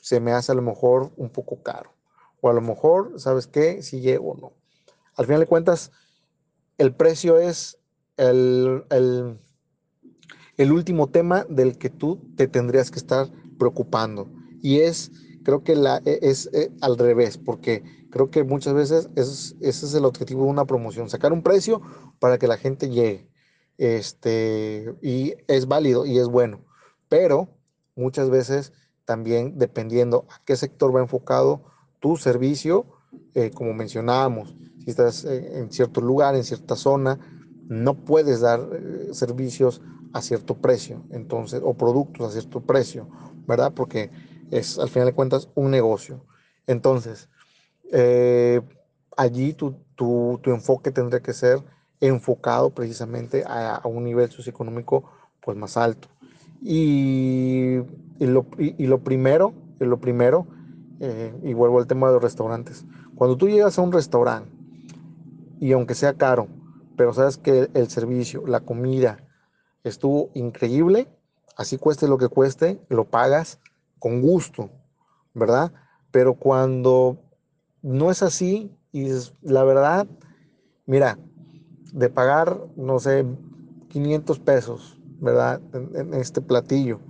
se 0.00 0.20
me 0.20 0.32
hace 0.32 0.52
a 0.52 0.54
lo 0.54 0.62
mejor 0.62 1.12
un 1.16 1.28
poco 1.28 1.62
caro. 1.62 1.92
O 2.40 2.48
a 2.48 2.54
lo 2.54 2.62
mejor, 2.62 3.20
¿sabes 3.20 3.46
qué? 3.46 3.82
Si 3.82 4.00
llego 4.00 4.32
o 4.32 4.36
no. 4.36 4.52
Al 5.16 5.26
final 5.26 5.40
de 5.40 5.46
cuentas, 5.46 5.92
el 6.80 6.94
precio 6.94 7.38
es 7.38 7.78
el, 8.16 8.84
el, 10.56 10.72
último 10.72 11.08
tema 11.08 11.44
del 11.50 11.76
que 11.76 11.90
tú 11.90 12.32
te 12.36 12.48
tendrías 12.48 12.90
que 12.90 12.98
estar 12.98 13.28
preocupando. 13.58 14.30
Y 14.62 14.80
es 14.80 15.12
creo 15.44 15.62
que 15.62 15.76
la, 15.76 16.00
e, 16.06 16.20
es, 16.22 16.48
eh, 16.54 16.72
al 16.80 16.96
revés, 16.96 17.36
porque 17.36 17.84
creo 18.10 18.30
que 18.30 18.44
muchas 18.44 18.72
veces 18.72 19.10
es, 19.14 19.56
ese 19.60 19.86
es 19.86 19.92
el 19.92 20.06
objetivo 20.06 20.44
de 20.44 20.50
una 20.50 20.64
promoción, 20.64 21.10
sacar 21.10 21.34
un 21.34 21.42
precio 21.42 21.82
para 22.18 22.38
que 22.38 22.46
la 22.46 22.56
gente 22.56 22.88
llegue. 22.88 23.28
Este, 23.76 24.94
y 25.02 25.34
es 25.48 25.68
válido 25.68 26.06
y 26.06 26.18
es 26.18 26.28
bueno, 26.28 26.64
pero 27.10 27.50
muchas 27.94 28.30
veces 28.30 28.72
también 29.04 29.58
dependiendo 29.58 30.24
a 30.30 30.42
qué 30.46 30.56
sector 30.56 30.96
va 30.96 31.00
enfocado 31.00 31.62
tu 31.98 32.16
servicio, 32.16 32.86
eh, 33.34 33.50
como 33.50 33.74
mencionábamos, 33.74 34.54
si 34.84 34.90
estás 34.90 35.24
en 35.24 35.70
cierto 35.70 36.00
lugar, 36.00 36.34
en 36.34 36.44
cierta 36.44 36.76
zona, 36.76 37.18
no 37.70 37.94
puedes 37.94 38.40
dar 38.40 38.68
eh, 38.72 39.08
servicios 39.12 39.80
a 40.12 40.20
cierto 40.22 40.56
precio, 40.56 41.04
entonces, 41.10 41.62
o 41.64 41.74
productos 41.74 42.28
a 42.28 42.32
cierto 42.32 42.60
precio, 42.60 43.08
¿verdad? 43.46 43.72
Porque 43.72 44.10
es 44.50 44.76
al 44.78 44.88
final 44.88 45.06
de 45.06 45.14
cuentas 45.14 45.48
un 45.54 45.70
negocio. 45.70 46.24
Entonces, 46.66 47.28
eh, 47.92 48.60
allí 49.16 49.54
tu, 49.54 49.76
enfoque 50.46 50.90
tendría 50.90 51.20
que 51.20 51.32
ser 51.32 51.62
enfocado 52.00 52.70
precisamente 52.70 53.44
a, 53.46 53.80
un 53.84 54.02
nivel 54.02 54.28
socioeconómico 54.30 55.04
pues 55.40 55.56
más 55.56 55.76
alto. 55.76 56.08
Y, 56.60 57.76
lo, 58.18 58.42
primero, 58.98 59.54
lo 59.78 60.00
primero, 60.00 60.46
eh, 60.98 61.32
y 61.44 61.54
vuelvo 61.54 61.78
al 61.78 61.86
tema 61.86 62.08
de 62.08 62.14
los 62.14 62.22
restaurantes, 62.22 62.84
cuando 63.14 63.36
tú 63.36 63.48
llegas 63.48 63.78
a 63.78 63.82
un 63.82 63.92
restaurante 63.92 64.59
y 65.60 65.72
aunque 65.72 65.94
sea 65.94 66.14
caro, 66.14 66.48
pero 66.96 67.12
sabes 67.12 67.36
que 67.36 67.70
el 67.74 67.88
servicio, 67.88 68.46
la 68.46 68.60
comida 68.60 69.18
estuvo 69.84 70.30
increíble, 70.34 71.08
así 71.56 71.76
cueste 71.76 72.08
lo 72.08 72.18
que 72.18 72.28
cueste, 72.28 72.80
lo 72.88 73.04
pagas 73.04 73.60
con 73.98 74.22
gusto, 74.22 74.70
¿verdad? 75.34 75.72
Pero 76.10 76.34
cuando 76.34 77.22
no 77.82 78.10
es 78.10 78.22
así, 78.22 78.74
y 78.90 79.08
la 79.42 79.62
verdad, 79.62 80.06
mira, 80.86 81.18
de 81.92 82.08
pagar, 82.08 82.58
no 82.76 82.98
sé, 82.98 83.26
500 83.88 84.38
pesos, 84.40 84.98
¿verdad? 85.20 85.60
En, 85.74 86.14
este 86.14 86.40
platillo, 86.40 87.00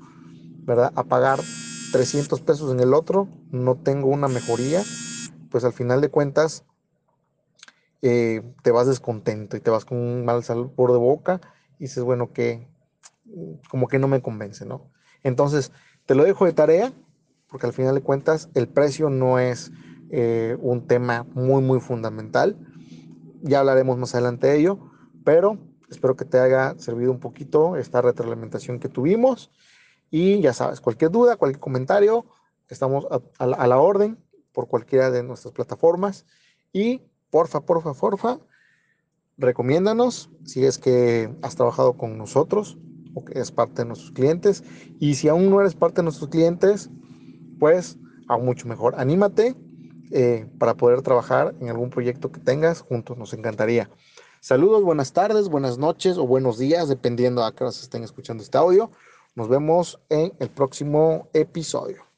¿verdad? 0.65 0.93
A 0.97 1.05
pagar 1.05 1.39
300 1.93 2.41
pesos 2.41 2.73
en 2.73 2.81
el 2.81 2.95
otro, 2.95 3.29
no 3.51 3.77
tengo 3.77 4.09
una 4.09 4.29
mejoría, 4.29 4.83
pues 5.51 5.65
al 5.65 5.73
final 5.73 6.01
de 6.01 6.11
cuentas 6.11 6.65
eh, 8.03 8.43
te 8.63 8.71
vas 8.71 8.87
descontento 8.87 9.57
y 9.57 9.61
te 9.61 9.71
vas 9.71 9.85
con 9.85 9.99
un 9.99 10.25
mal 10.25 10.43
sabor 10.43 10.93
de 10.93 10.99
boca 10.99 11.41
y 11.79 11.85
dices, 11.85 12.03
bueno, 12.03 12.33
que 12.33 12.69
como 13.69 13.89
que 13.89 13.99
no 13.99 14.09
me 14.09 14.23
convence, 14.23 14.65
¿no? 14.65 14.91
Entonces, 15.23 15.73
te 16.07 16.15
lo 16.15 16.25
dejo 16.25 16.45
de 16.47 16.53
tarea 16.53 16.93
porque 17.49 17.67
al 17.67 17.73
final 17.73 17.95
de 17.95 18.01
cuentas 18.01 18.49
el 18.55 18.69
precio 18.69 19.11
no 19.11 19.39
es 19.39 19.73
eh, 20.11 20.57
un 20.61 20.87
tema 20.87 21.27
muy, 21.35 21.63
muy 21.63 21.81
fundamental. 21.81 22.57
Ya 23.43 23.61
hablaremos 23.61 23.99
más 23.99 24.15
adelante 24.15 24.47
de 24.47 24.59
ello, 24.59 24.91
pero 25.25 25.59
espero 25.91 26.17
que 26.17 26.25
te 26.25 26.39
haya 26.39 26.79
servido 26.79 27.11
un 27.11 27.21
poquito 27.21 27.77
esta 27.77 28.03
retroalimentación 28.03 28.79
que 28.79 28.89
tuvimos. 28.89 29.51
Y 30.11 30.41
ya 30.41 30.53
sabes, 30.53 30.81
cualquier 30.81 31.11
duda, 31.11 31.37
cualquier 31.37 31.61
comentario, 31.61 32.27
estamos 32.69 33.07
a, 33.11 33.45
a 33.45 33.67
la 33.67 33.79
orden 33.79 34.19
por 34.53 34.69
cualquiera 34.69 35.11
de 35.11 35.23
nuestras 35.23 35.53
plataformas. 35.53 36.27
Y 36.73 37.10
porfa, 37.31 37.61
porfa, 37.61 37.95
porfa, 37.95 38.41
recomiéndanos 39.39 40.31
si 40.45 40.65
es 40.65 40.79
que 40.79 41.35
has 41.43 41.57
trabajado 41.57 41.97
con 41.97 42.19
nosotros 42.19 42.79
o 43.15 43.25
que 43.25 43.39
es 43.39 43.51
parte 43.51 43.83
de 43.83 43.89
nuestros 43.89 44.13
clientes. 44.13 44.63
Y 44.99 45.15
si 45.15 45.29
aún 45.29 45.51
no 45.51 45.61
eres 45.61 45.75
parte 45.75 45.97
de 45.97 46.05
nuestros 46.05 46.29
clientes, 46.29 46.91
pues 47.59 47.99
aún 48.29 48.45
mucho 48.45 48.69
mejor. 48.69 48.95
Anímate 48.99 49.57
eh, 50.13 50.47
para 50.59 50.75
poder 50.75 51.03
trabajar 51.03 51.55
en 51.61 51.69
algún 51.69 51.91
proyecto 51.91 52.33
que 52.33 52.41
tengas 52.41 52.81
juntos, 52.81 53.17
nos 53.17 53.33
encantaría. 53.33 53.91
Saludos, 54.41 54.83
buenas 54.83 55.13
tardes, 55.13 55.49
buenas 55.49 55.79
noches 55.79 56.17
o 56.17 56.27
buenos 56.27 56.59
días, 56.59 56.89
dependiendo 56.89 57.45
a 57.45 57.55
qué 57.55 57.65
hora 57.65 57.71
estén 57.71 58.03
escuchando 58.05 58.43
este 58.43 58.57
audio. 58.57 58.91
Nos 59.35 59.49
vemos 59.49 60.01
en 60.09 60.33
el 60.41 60.49
próximo 60.49 61.29
episodio. 61.33 62.10